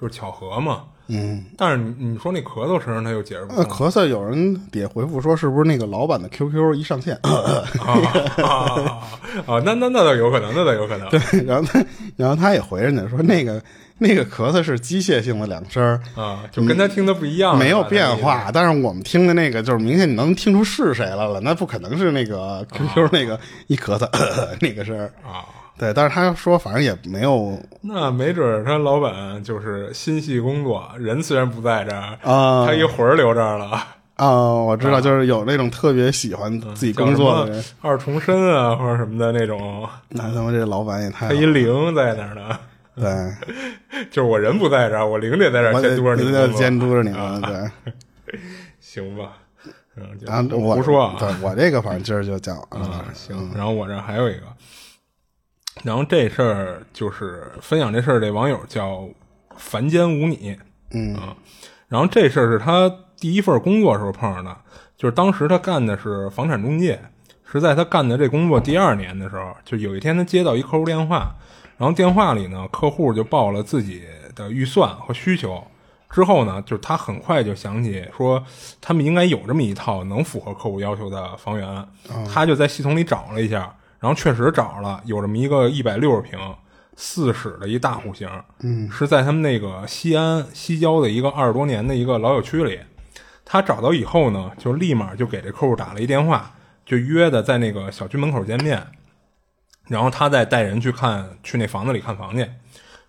[0.00, 0.84] 就是巧合嘛。
[1.10, 3.54] 嗯，但是你你说那咳嗽声，他又解释不。
[3.64, 7.18] 咳嗽有人底下回复说，是不是那个老板的 QQ 一上线？
[7.22, 7.66] 啊，
[9.64, 11.08] 那那那倒有可能，那倒有可能。
[11.08, 11.84] 对，然后他
[12.16, 13.60] 然后他也回人家说，那个
[13.98, 15.82] 那个咳嗽是机械性的两声
[16.14, 18.50] 啊，就跟他听的不一样，没有变化。
[18.52, 24.08] 但是我们听的那个就是明显你能听出是谁来了，那不可能是那个 QQ 那个一咳嗽
[24.60, 25.44] 那个声啊。
[25.80, 27.58] 对，但是他说，反正也没有。
[27.80, 33.64] 那没准他老板就是心系工作，人虽然不在这儿啊，他一魂儿留这儿了
[34.16, 34.30] 啊。
[34.62, 39.88] 我知道，就是有那种特别喜欢自己工作的人，二重身啊，或者什么的那种。
[40.10, 41.28] 那他妈这老板也太……
[41.28, 42.58] 他一灵在那儿呢。
[42.94, 47.40] 对， 就是我人不在这儿，我灵得在这儿监督着你，监督着你们。
[47.40, 48.38] 对，
[48.78, 49.38] 行吧。
[50.26, 53.02] 然后我胡说，对我这个反正今儿就讲完了。
[53.14, 54.42] 行，然后我这还有一个。
[55.82, 59.08] 然后这事儿就是分享这事儿，这网友叫
[59.56, 60.58] 凡间无你，
[60.90, 61.34] 嗯啊。
[61.88, 64.56] 然后这事儿是他第一份工作时候碰上的，
[64.96, 67.00] 就是当时他干的是房产中介，
[67.50, 71.34] 是在他干的这工作第二年的时候，就有一天他接到一客户电话，
[71.78, 74.04] 然后电话里呢，客户就报了自己
[74.34, 75.64] 的预算和需求，
[76.10, 78.44] 之后呢，就是他很快就想起说
[78.80, 81.88] 他们应该有这么一套能符合客户要求的房源，
[82.30, 83.74] 他就在系统里找了一下。
[84.00, 86.38] 然后确实找着了，有这么一个一百六十平
[86.96, 88.28] 四室的一大户型，
[88.60, 92.80] 嗯，是在他们那个西安西郊的一个二十多年的一个老小区里，
[93.44, 96.52] 他找到以后呢，就立马就给这客户打了一电话，
[96.84, 98.84] 就约的在那个小区门口见面，
[99.88, 102.48] 然后他再带人去看去那房子里看房去。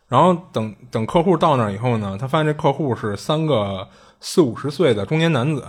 [0.07, 3.87] 然后等等客户到那以后呢，他发现这客户是三个
[4.19, 5.65] 四五十岁的中年男子。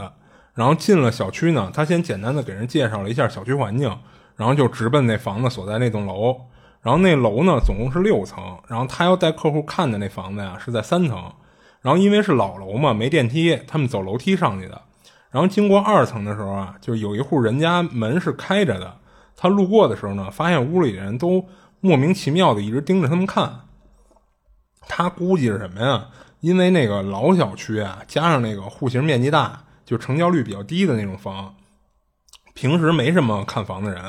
[0.55, 3.97] 然后进了小区呢，他先简单的给人介绍了一下小区环境，
[4.37, 6.37] 然后就直奔那房子所在那栋楼。
[6.81, 8.59] 然后那楼呢，总共是六层。
[8.67, 11.33] 然后他要带客户看的那房子呀，是在三层。
[11.81, 14.81] 然后因为是老楼嘛，没电梯，他们走楼梯上去的。
[15.31, 18.97] 然后经过二层的时候啊，就有一户人家门是开着的。
[19.37, 21.47] 他路过的时候呢，发现屋里人都
[21.81, 23.61] 莫名其妙的一直盯着他们看。
[24.89, 26.07] 他估计是什么呀？
[26.41, 31.55] 因为那个老小区啊，加上那个户型面积大，就成交率比较低的那种房，
[32.55, 34.03] 平时没什么看房的人。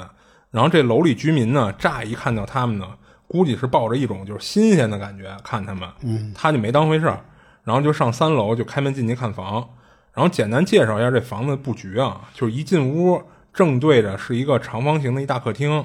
[0.51, 2.87] 然后这楼里居民呢，乍一看到他们呢，
[3.27, 5.89] 估计是抱着一种就是新鲜的感觉看他们，
[6.35, 7.19] 他就没当回事儿。
[7.63, 9.67] 然后就上三楼，就开门进去看房。
[10.13, 13.19] 然后简单介绍一下这房子布局啊，就是一进屋
[13.51, 15.83] 正对着是一个长方形的一大客厅，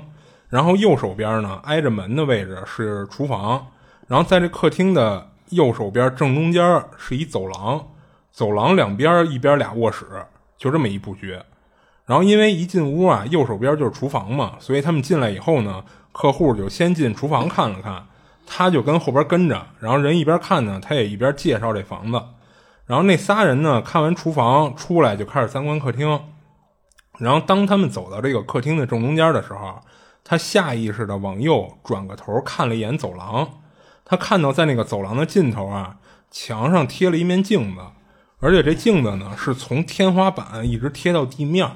[0.49, 3.69] 然后右手边呢挨着门的位置是厨房，
[4.07, 7.89] 然后在这客厅的右手边正中间是一走廊，
[8.31, 10.05] 走廊两边一边俩卧室，
[10.59, 11.39] 就这么一布局。
[12.09, 18.07] 然后因为一进屋啊，右手边就是厨房嘛，所以他们进来以后呢，客户就先进厨房看了看。
[18.47, 22.19] 他就跟后边跟着，然后人一边看呢，他也一边介绍这房子。
[22.87, 26.19] 然后那仨人呢，看完厨房出来就开始参观客厅。
[27.19, 29.81] 然后当他们走到这个客厅的正中间的时候，
[30.25, 33.47] 他下意识的往右转个头看了一眼走廊。
[34.07, 35.97] 他看到在那个走廊的尽头啊，
[36.31, 37.83] 墙上贴了一面镜子，
[38.41, 41.69] 而且这镜子呢是从天花板一直贴到地面，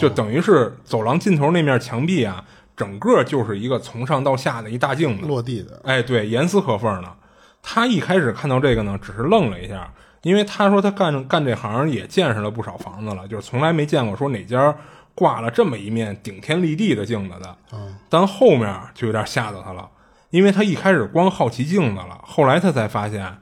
[0.00, 2.44] 就等于是走廊尽头那面墙壁啊。
[2.74, 5.78] 整个就是一个从上到下的一大镜子，落地的。
[5.84, 7.16] 哎，对，严丝合缝的。
[7.62, 14.74] 他一开始看到这个呢，只是愣了一下，因为他说他干干这行也见识了不少房子了，就是从来没见过说哪家
[15.14, 17.56] 挂了这么一面顶天立地的镜子的。
[17.72, 19.88] 嗯，但后面就有点吓到他了，
[20.30, 23.36] 因为他一开始光好奇镜子了，后来他才发现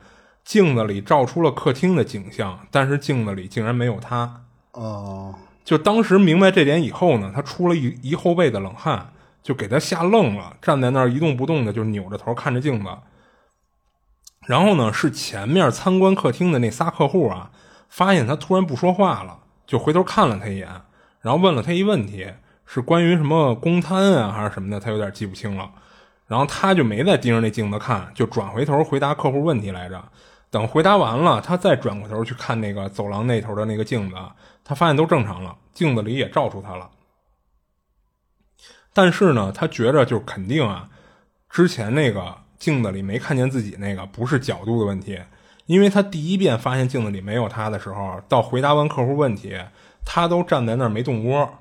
[0.45, 4.43] 镜子里照出了客厅的景象，但是镜子里竟然没有他。
[4.73, 5.35] 哦，
[5.71, 9.13] 就当时明白这点以后呢，他出了一一后背的冷汗。
[9.43, 12.91] 就给他吓愣了，站在那儿一动不动的，就扭着头看着镜子。
[14.47, 17.51] 然后呢，是前面参观客厅的那仨客户啊，
[17.89, 20.69] 发现他突然不说话了，就回头看了他一眼，
[21.23, 22.29] 然后问了他一问题，
[22.67, 25.71] 是关于什么公摊啊还是什么的，他有点记不清了。
[26.27, 30.05] 然后他就没再盯着那镜子看，就转回头回答客户问题来着。
[30.51, 34.17] 等回答完了，他再转过头去看那个走廊那头的那个镜子，
[34.71, 36.89] 他发现都正常了，镜子里也照出他了。
[38.93, 40.89] 但是呢，他觉着就肯定啊，
[41.49, 45.19] 之前那个镜子里没看见自己那个不是角度的问题，
[45.67, 49.59] 因为他第一遍发现镜子里没有他的时候，到回答完客户问题，
[50.07, 51.53] 他都站在那儿没动窝，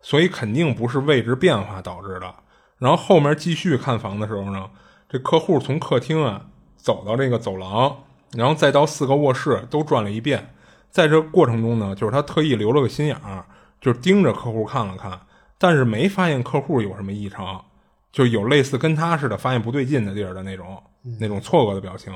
[0.00, 2.32] 所以肯定不是位置变化导致的。
[2.78, 4.70] 然后后面继续看房的时候呢，
[5.08, 6.46] 这客户从客厅啊
[6.76, 10.53] 走到这个走廊，然后再到四个卧室都转了一遍，
[10.94, 13.44] 在这过程中呢，就是他特意留了个心眼儿，
[13.80, 15.18] 就是盯着客户看了看。
[15.58, 17.64] 但是没发现客户有什么异常，
[18.12, 20.80] 就有类似跟他似的发现不对劲的地儿的那种
[21.18, 22.12] 那种错愕的表情。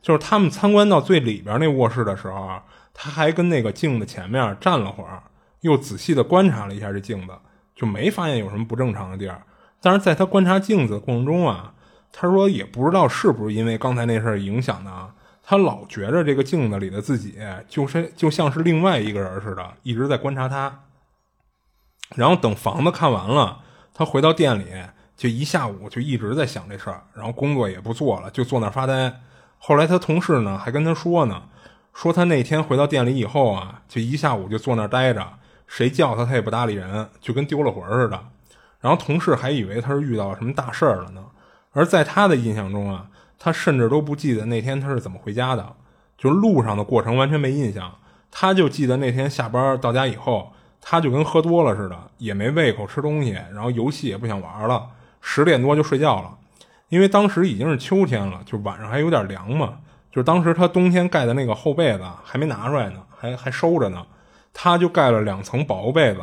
[0.00, 2.58] 就是他们参观到最里边那卧室的时候，
[2.94, 5.22] 他还跟那个镜子前面站了会儿，
[5.60, 7.34] 又仔细的观察了一下这镜子，
[7.74, 9.42] 就没发现有什么不正常的地儿。
[9.82, 11.74] 但是在他观察镜子的过程中啊，
[12.10, 14.90] 他说也不知道是不是因为刚才那事儿影响的，
[15.48, 17.38] 他老觉着这个镜子里的自己
[17.68, 20.80] 就是就像是另外一个人似的，一直在观察他。
[22.16, 23.60] 然后等房子看完了，
[23.94, 24.66] 他回到店里，
[25.16, 29.20] 就一下午就一直在想这事儿，然后工作也不做了，就坐那儿发呆。
[29.58, 31.44] 后来他同事呢还跟他说呢，
[31.94, 35.24] 说他那天回到店里以后啊，就一下午就坐那儿待着，
[35.68, 38.20] 谁叫他他也不搭理人，就跟丢了魂似的。
[38.80, 41.24] 然后同事还以为他是遇到什么大事儿了呢。
[41.70, 43.06] 而在他的印象中啊，
[43.46, 45.64] 他甚至都不记得那天他是怎么回家的，
[46.18, 47.94] 就路上的过程完全没印象，
[48.28, 50.52] 他就记得那天下班到家以后。
[50.88, 54.88] 他就跟喝多了似的，也没胃口吃东西，然后游戏也不想玩了，
[55.20, 56.36] 十点多就睡觉了。
[56.88, 59.78] 因为当时已经是秋天了，就晚上还有点凉嘛。
[60.10, 64.04] 就是当时他冬天盖的那个厚被子还没拿出来呢，还还收着呢。
[64.52, 66.20] 他就盖了两层薄被子。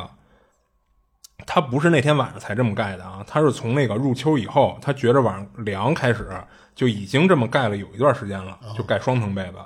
[1.46, 6.28] 他不是那天晚上才这么盖的啊，他是从那个入秋以后，他觉着晚上凉开始
[6.74, 9.56] 就已经这么盖了有一段时间了，就盖双层被子。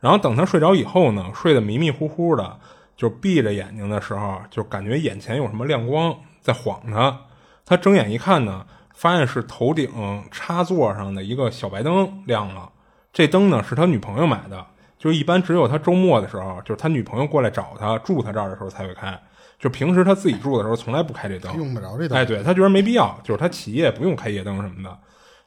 [0.00, 2.58] 然后等他睡着以后呢，睡得迷迷糊糊的。
[2.94, 7.18] 就闭着眼睛的时候，就感觉眼前有什么亮光在晃他。
[7.64, 8.64] 他睁眼一看呢，
[8.94, 9.90] 发现是头顶
[10.30, 12.70] 插座上的一个小白灯亮了。
[13.12, 14.64] 这灯呢是他女朋友买的，
[14.98, 19.18] 就是一般只有他周末的时候，就是他女朋友过来找他住他这儿的时候才会开，
[19.62, 22.18] 就平时他自己住的时候从来不开这灯，用不着这灯。
[22.18, 24.98] 哎，对他觉得没必要，就是他起夜不用开夜灯什么的。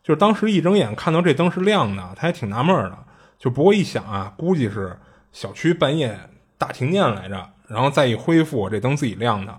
[0.01, 2.97] 就是当时一睁眼看到这灯是亮的，他还挺纳闷的。
[3.37, 4.97] 就不过一想啊，估计是
[5.33, 6.17] 小区半夜
[6.57, 9.53] 大停电来着，然后再一恢复，这灯自己亮的。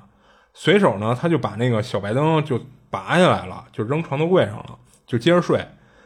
[0.55, 5.63] 随手呢，他就把那个小白灯就拔下来了，就扔床头柜上了，就接着睡。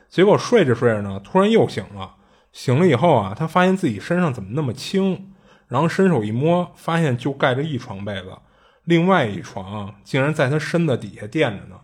[0.09, 2.17] 结果睡着睡着呢，突然又醒了。
[2.51, 5.30] 醒了以后啊，他发现自己身上怎么那么轻，
[5.71, 8.37] 然后伸手一摸，发现就盖着一床被子，
[8.85, 11.81] 另外一床竟然在他身子底下垫着呢。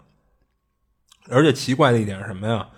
[1.30, 2.68] 而且奇怪的一点是什么呀？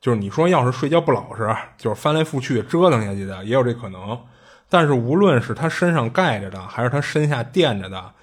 [0.00, 4.16] 就是你说要是睡觉不老实，就是翻来覆去折腾下去的，也有这可能。
[4.68, 8.14] 但是无论是他身上盖着的，还是他身下垫着的，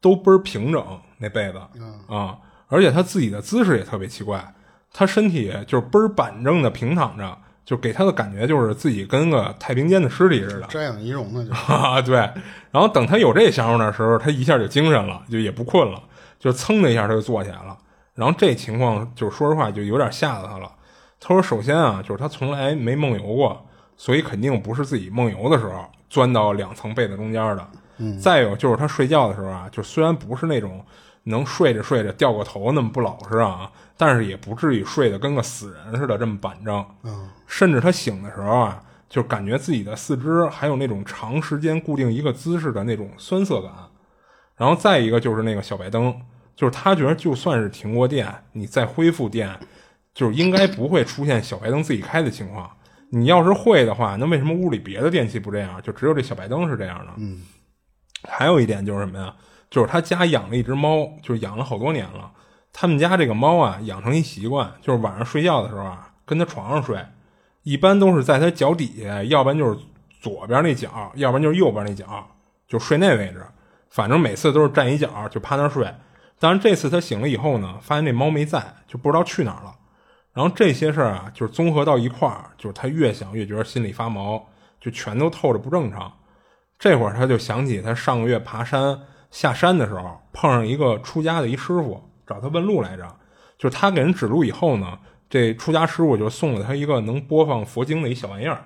[0.00, 1.60] 都倍儿平整那被子
[2.08, 2.38] 啊！
[2.68, 4.54] 而且他自己的姿势也特别奇怪，
[4.92, 7.38] 他身体就是倍儿板正的平躺着，
[7.68, 11.52] 就给他的感觉就是自己跟个太平间的尸体似的，瞻仰仪容呢，就
[12.10, 12.16] 对。
[12.70, 16.02] 然后等他有这想法的时候，他一下就精神了，就也不困了，
[16.38, 17.76] 就噌的一下他就坐起来了。
[18.14, 20.72] 然后这情况就是说实话就有点吓到他了。
[21.20, 23.66] 他说：“首先啊，就是他从来没梦游过，
[23.98, 27.68] 所以肯定不是自己梦游的时候钻到两层被子中间的。
[28.18, 30.82] 再有就是他睡觉的时候啊，就虽然不是那种
[31.24, 36.84] 能睡着睡着掉个头那么不老实啊，但是也不至于睡得跟个死人似的这么板正。
[37.46, 43.72] 甚至他醒的时候啊，就感觉自己的四肢还有那种长时间固定一个姿势的那种酸涩感。
[44.56, 46.14] 然后再一个就是那个小白灯。”
[46.58, 49.56] 就是他觉得，就算是停过电，你再恢复电，
[50.12, 52.68] 就是应该不会出现小白灯自己开的情况。
[53.10, 57.12] 你要是会的话，那为什么屋里别的电器不这样，就只有这小白灯是这样的？
[57.18, 57.42] 嗯。
[58.28, 59.32] 还有一点就是什么呀？
[59.70, 62.30] 就是他家养了一只猫，就是养了好多年了。
[62.72, 67.04] 他们家这个猫啊，养成一习惯，就是晚上睡觉的时候啊，跟他床上睡，
[67.62, 69.78] 一般都是在他脚底下，要不然就是
[70.20, 72.26] 左边那脚，要不然就是右边那脚，
[72.66, 73.44] 就睡那位置。
[73.90, 75.92] 反正每次都是站一脚，就趴那睡。
[76.38, 79.74] 当然，这次他醒了以后呢，发现这猫没在，就不知道去哪儿了。
[80.34, 84.46] 然后这些事儿啊，就是综合到一块儿，就是他越想越觉得心里发毛，
[84.80, 86.12] 就全都透着不正常。
[86.78, 89.00] 这会儿他就想起他上个月爬山
[89.30, 93.06] 下山的时候，碰上一个出家的一师傅找他问路来着。
[93.58, 94.96] 就是他给人指路以后呢，
[95.28, 98.62] 这出家师傅就送了他一个能播放佛经的一小玩意儿，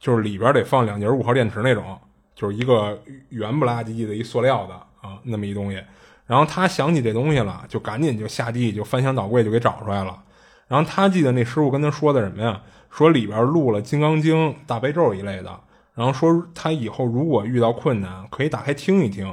[0.00, 1.96] 就是里边得放两节五号电池那种，
[2.34, 5.80] 就是一个圆不拉几的一塑料的啊，那么一东西。
[6.26, 10.20] 然后他想起这东西了，就赶紧就下地就翻箱倒柜就给找出来了。
[10.66, 12.60] 然后他记得那师傅跟他说的什么呀？
[12.90, 15.60] 说里边录了《金刚经》《大悲咒》一类的。
[15.94, 19.32] 然后说他以后如果遇到困难，可以打开听一听。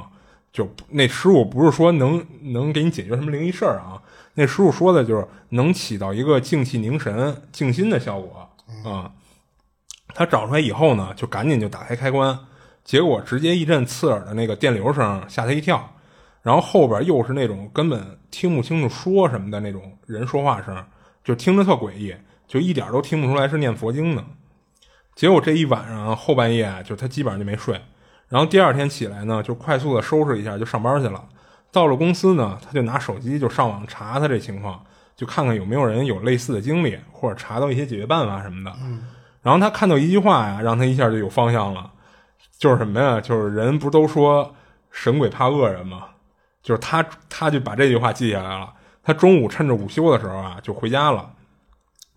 [0.54, 4.00] 就那师傅不是说能能给你解决什么灵异事儿啊？
[4.34, 8.48] 那师傅说的就是能起到一个静气凝神、静心的效果
[8.84, 9.10] 啊。
[10.14, 12.38] 他找出来以后呢，就赶紧就打开开关，
[12.84, 15.90] 结果直接一阵刺耳的那个电流声吓他一跳。
[16.40, 20.86] 然后后边又是那种根本听不清楚说什么的那种人说话声，
[21.24, 22.14] 就听着特诡异，
[22.46, 24.24] 就一点都听不出来是念佛经的。
[25.16, 27.80] 结果这一晚上后半夜就他基本上就没睡。
[28.34, 31.24] 然后第二天起来呢，就快速的收拾一下就上班去了。
[31.70, 38.76] 到了公司呢，他就拿手机就上网查他这情况，就看看有没有人有类似的经历，或者查到一些解决办法什么的。
[39.40, 41.88] 然后他看到一句话呀，让他一下就有方向了，
[42.58, 43.20] 就是什么呀？
[43.20, 44.52] 就是人不都说
[44.90, 46.06] 神鬼怕恶人吗？
[46.60, 48.72] 就是他，他就把这句话记下来了。
[49.04, 51.30] 他中午趁着午休的时候啊，就回家了，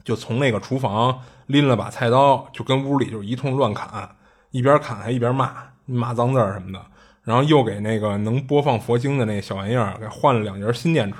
[0.03, 4.15] 就从那个厨房拎了把菜刀，就跟屋里就一通乱砍，
[4.49, 5.53] 一边砍还一边骂，
[5.87, 6.85] 骂脏字儿什么的。
[7.23, 11.17] 然后又给那个能播放佛经的那小玩意儿给换了两节新电池。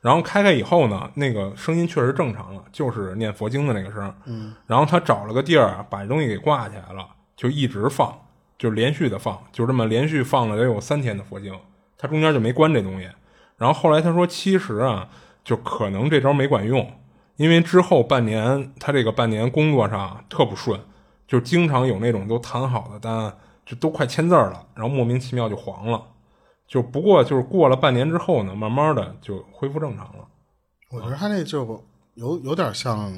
[0.00, 4.14] 然后开开以后呢，那个声音确实正常了，就是念佛经的那个声。
[4.26, 4.54] 嗯。
[4.66, 7.06] 然后他找了个地儿把东西给挂起来了，
[7.36, 8.18] 就一直放，
[8.58, 11.54] 就连续的放，就这么连续放了得有三天的佛经。
[11.98, 13.10] 他中间就没关这东西，
[13.58, 15.08] 然后后来他说，其实啊，
[15.44, 16.94] 就可能这招没管用，
[17.36, 20.80] 因为之后半年他这个半年工作上特不顺，
[21.28, 23.34] 就经常有那种都谈好的单，
[23.70, 26.02] 就都快签字了，然后莫名其妙就黄了，
[26.66, 30.26] 就不过就是过了半年之后呢，慢慢的就恢复正常了。
[30.90, 31.80] 我觉得他那就
[32.14, 33.12] 有有点像，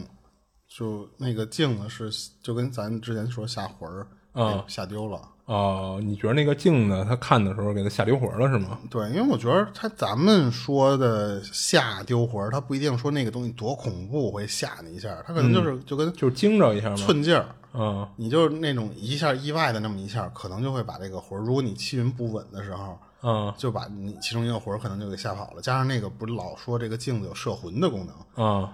[0.68, 2.10] 就那个镜子是
[2.42, 5.18] 就跟咱之前说下魂儿啊下丢了。
[5.46, 8.78] 哦，你觉得那个镜子他看的时候给他吓丢魂了是吗？
[8.90, 25.62] 对，因为我觉得他咱们说的吓丢魂，他不一定说那个东西多恐怖会吓你一下，他可能就是就跟就惊着一下寸劲儿，嗯，你就是那种一下意外的那么一下，可能就会把这个魂，如果你气运不稳的时候，嗯，就把你其中一个魂可能就给吓跑了。
[25.62, 28.68] 加上那个不是老说这个镜子有摄魂的功能，嗯，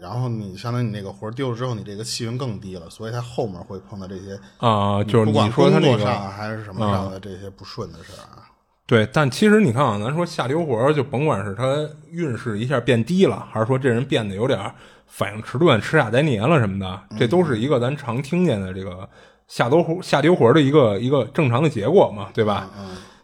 [0.00, 8.48] 然后你相当于你那个魂丢了之后，你这个气运更低了，所以他后面会碰到这些啊，就是不管你说他工作那个上还是什么上的这些不顺的事儿啊。
[8.84, 11.64] 对，但其实你看啊，咱说下流活儿，就甭管是他
[12.10, 14.72] 运势一下变低了，还是说这人变得有点
[15.14, 19.06] 反应迟钝、吃哑呆年了什么的，这都是一个咱常听见的这个
[19.46, 22.70] 下流活下丢活的一个一个正常的结果嘛，对吧？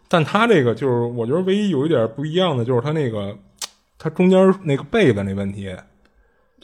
[0.06, 3.34] 但他这个就是，我觉得唯一有一点不一样的就是他那个，
[3.98, 5.74] 他中间那个被子那问题，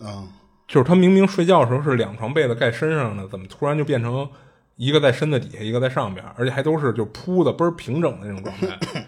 [0.03, 0.29] 嗯，
[0.69, 4.29] 就是他明明睡觉的时候是两床被子盖身上的，怎么突然就变成
[4.77, 9.07] 一个在身子底下，一个在上边，而且还都是就铺的倍儿平整的那种状态？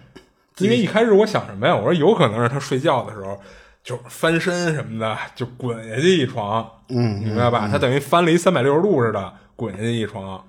[0.59, 1.77] 因为一开始我想什么呀？
[1.77, 3.39] 我说有可能是他睡觉的时候
[3.87, 7.69] 就翻身什么的，就滚下去一床，嗯，明白吧？
[7.71, 10.45] 他等于翻了一三百六十度似的滚下去一床，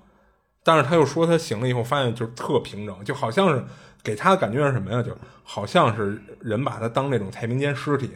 [0.63, 3.63] 但是他又说他醒了以后发现就是特平整，就好像是
[4.01, 5.03] 给他的感觉是什么呀？
[5.03, 8.09] 就好像是人把他当那种太平间尸体。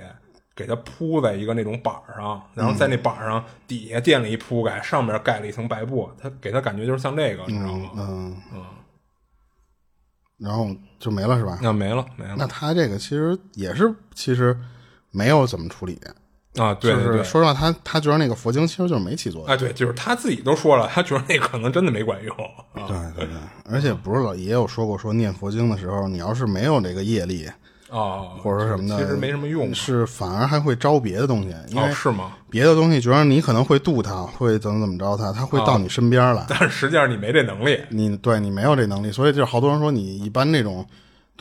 [0.54, 7.90] 给他铺在一个那种板上，然后在那板上底下垫了一铺盖，上面盖了一层白布，他给他感觉就是像这个，你知道吗？
[7.96, 8.66] 嗯嗯，
[10.38, 10.68] 然后
[11.00, 11.58] 就没了是吧？
[11.64, 12.36] 那没了没了。
[12.38, 14.56] 那他这个其实也是，其实
[15.12, 16.00] 没有怎么处理
[16.58, 16.74] 啊。
[16.74, 19.50] 对对对，说实话，他他觉得那个佛经其实就是没起作用。
[19.50, 22.36] 啊，对，就是他自己都说了，他觉得那可能真的没管用。
[22.88, 23.36] 对对对，
[23.70, 27.48] 而且不是老爷有说过，说念佛经的时候，你要是没有这个业力。
[27.90, 31.54] 啊，或者说什么的，其实没什么用，是反而还会招别的东西。
[31.68, 32.38] 因为，是吗？
[32.50, 36.46] 别的东西，觉得你可能会渡他，会怎么怎么着他，他会到你身边来。
[36.48, 40.86] 但是实际上你没这能力，你对你没有这能力，所以就是好多人说你一般那种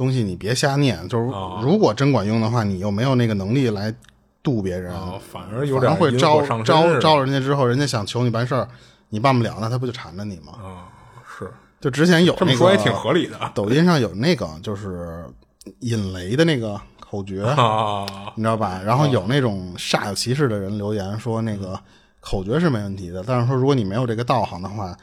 [0.01, 1.06] 东西你别瞎念。
[1.10, 1.27] 就是
[1.62, 3.94] 如果真管用的话，你又没有那个能力来
[4.43, 4.90] 渡别人，
[5.20, 8.66] 反而有点会招招招人家之后，人家想求你办事儿，
[9.10, 10.55] 你办不了，那他不就缠着你吗？
[10.55, 10.89] 啊，
[11.39, 11.52] 是。
[11.78, 15.27] 就之前有这么说也挺合理的，抖音上有那个就是
[15.81, 16.81] 引雷的那个。
[17.10, 17.43] 口诀，
[18.36, 18.81] 你知道吧？
[18.85, 21.77] 然后有那种煞有其事的人留言说，那个
[22.20, 24.97] 口诀是没问题的，但是说如果你没有这个道行的话，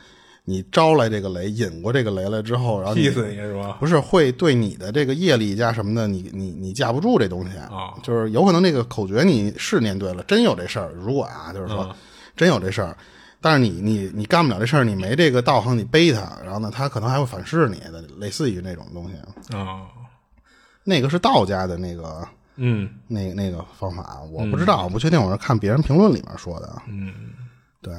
[0.49, 3.75] 你招来这个雷，引过这个雷来之后，然后气死你是吧？
[3.81, 7.93] 不是会对你的这个业力加什么的，你你你架不住这东西啊。
[8.01, 10.93] 就是有可能那个口诀你是念对了，真有这事儿。
[10.93, 11.93] 如果啊，就是说
[12.37, 12.95] 真有这事儿，
[13.41, 19.81] 但是你你你干不了这事儿，你没这个道行，你背他，然后呢，他可能还会反噬你的，类似于那种东西啊。
[20.85, 22.25] 那个是道家的那个，
[22.55, 26.81] 嗯，那那个方法，我不知道，我不确定，我是看别人评论里面说的。
[26.87, 27.13] 嗯，
[27.81, 27.93] 对。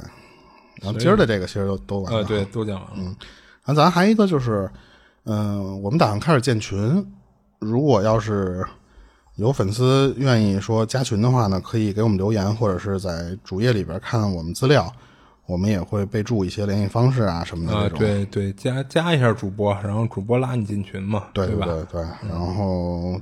[0.82, 2.94] 然后今儿的这个其实都都完了，对，都讲完了。
[2.96, 3.04] 嗯，
[3.64, 4.70] 然后咱还一个就是，
[5.24, 7.06] 嗯，我们打算开始建群，
[7.58, 8.64] 如果要是
[9.36, 14.92] 有粉丝愿意说加群的话呢，可以给我们留言，或者是在主页里边看我们资料。
[15.46, 21.64] 我们也会备注一些联系方式啊什么的啊，对对，加加一下主播，然后主播拉你进群嘛，对吧？
[21.64, 23.18] 对对，然后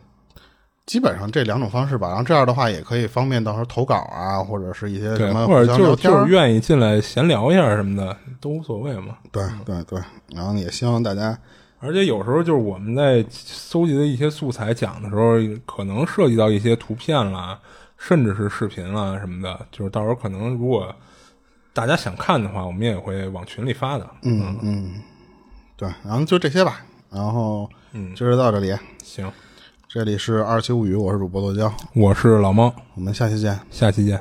[0.87, 9.19] 基本上这两种方式吧，然后这样的话也可以方便到时候投稿啊，或者是一些什么或者就是就是愿意进来闲聊一下什么的都无所谓嘛。
[9.31, 10.01] 对对对，
[10.35, 11.37] 然后也希望大家，
[11.81, 15.35] 而且有时候就是我们在搜集的一些素材讲的时候，
[15.67, 17.59] 可能涉及到一些图片啦，
[17.99, 20.95] 甚至是视频啦什么的，就是到时候可能如果。
[21.75, 24.11] 大家想看的话，我们也会往群里发的。
[24.23, 24.95] 嗯嗯，
[25.77, 26.81] 对，然后就这些吧。
[27.11, 29.31] 然后，嗯，今儿到这里，行。
[29.89, 34.21] 这里是二七物语，我是主播剁椒，我是老猫，我们下期见，下期见。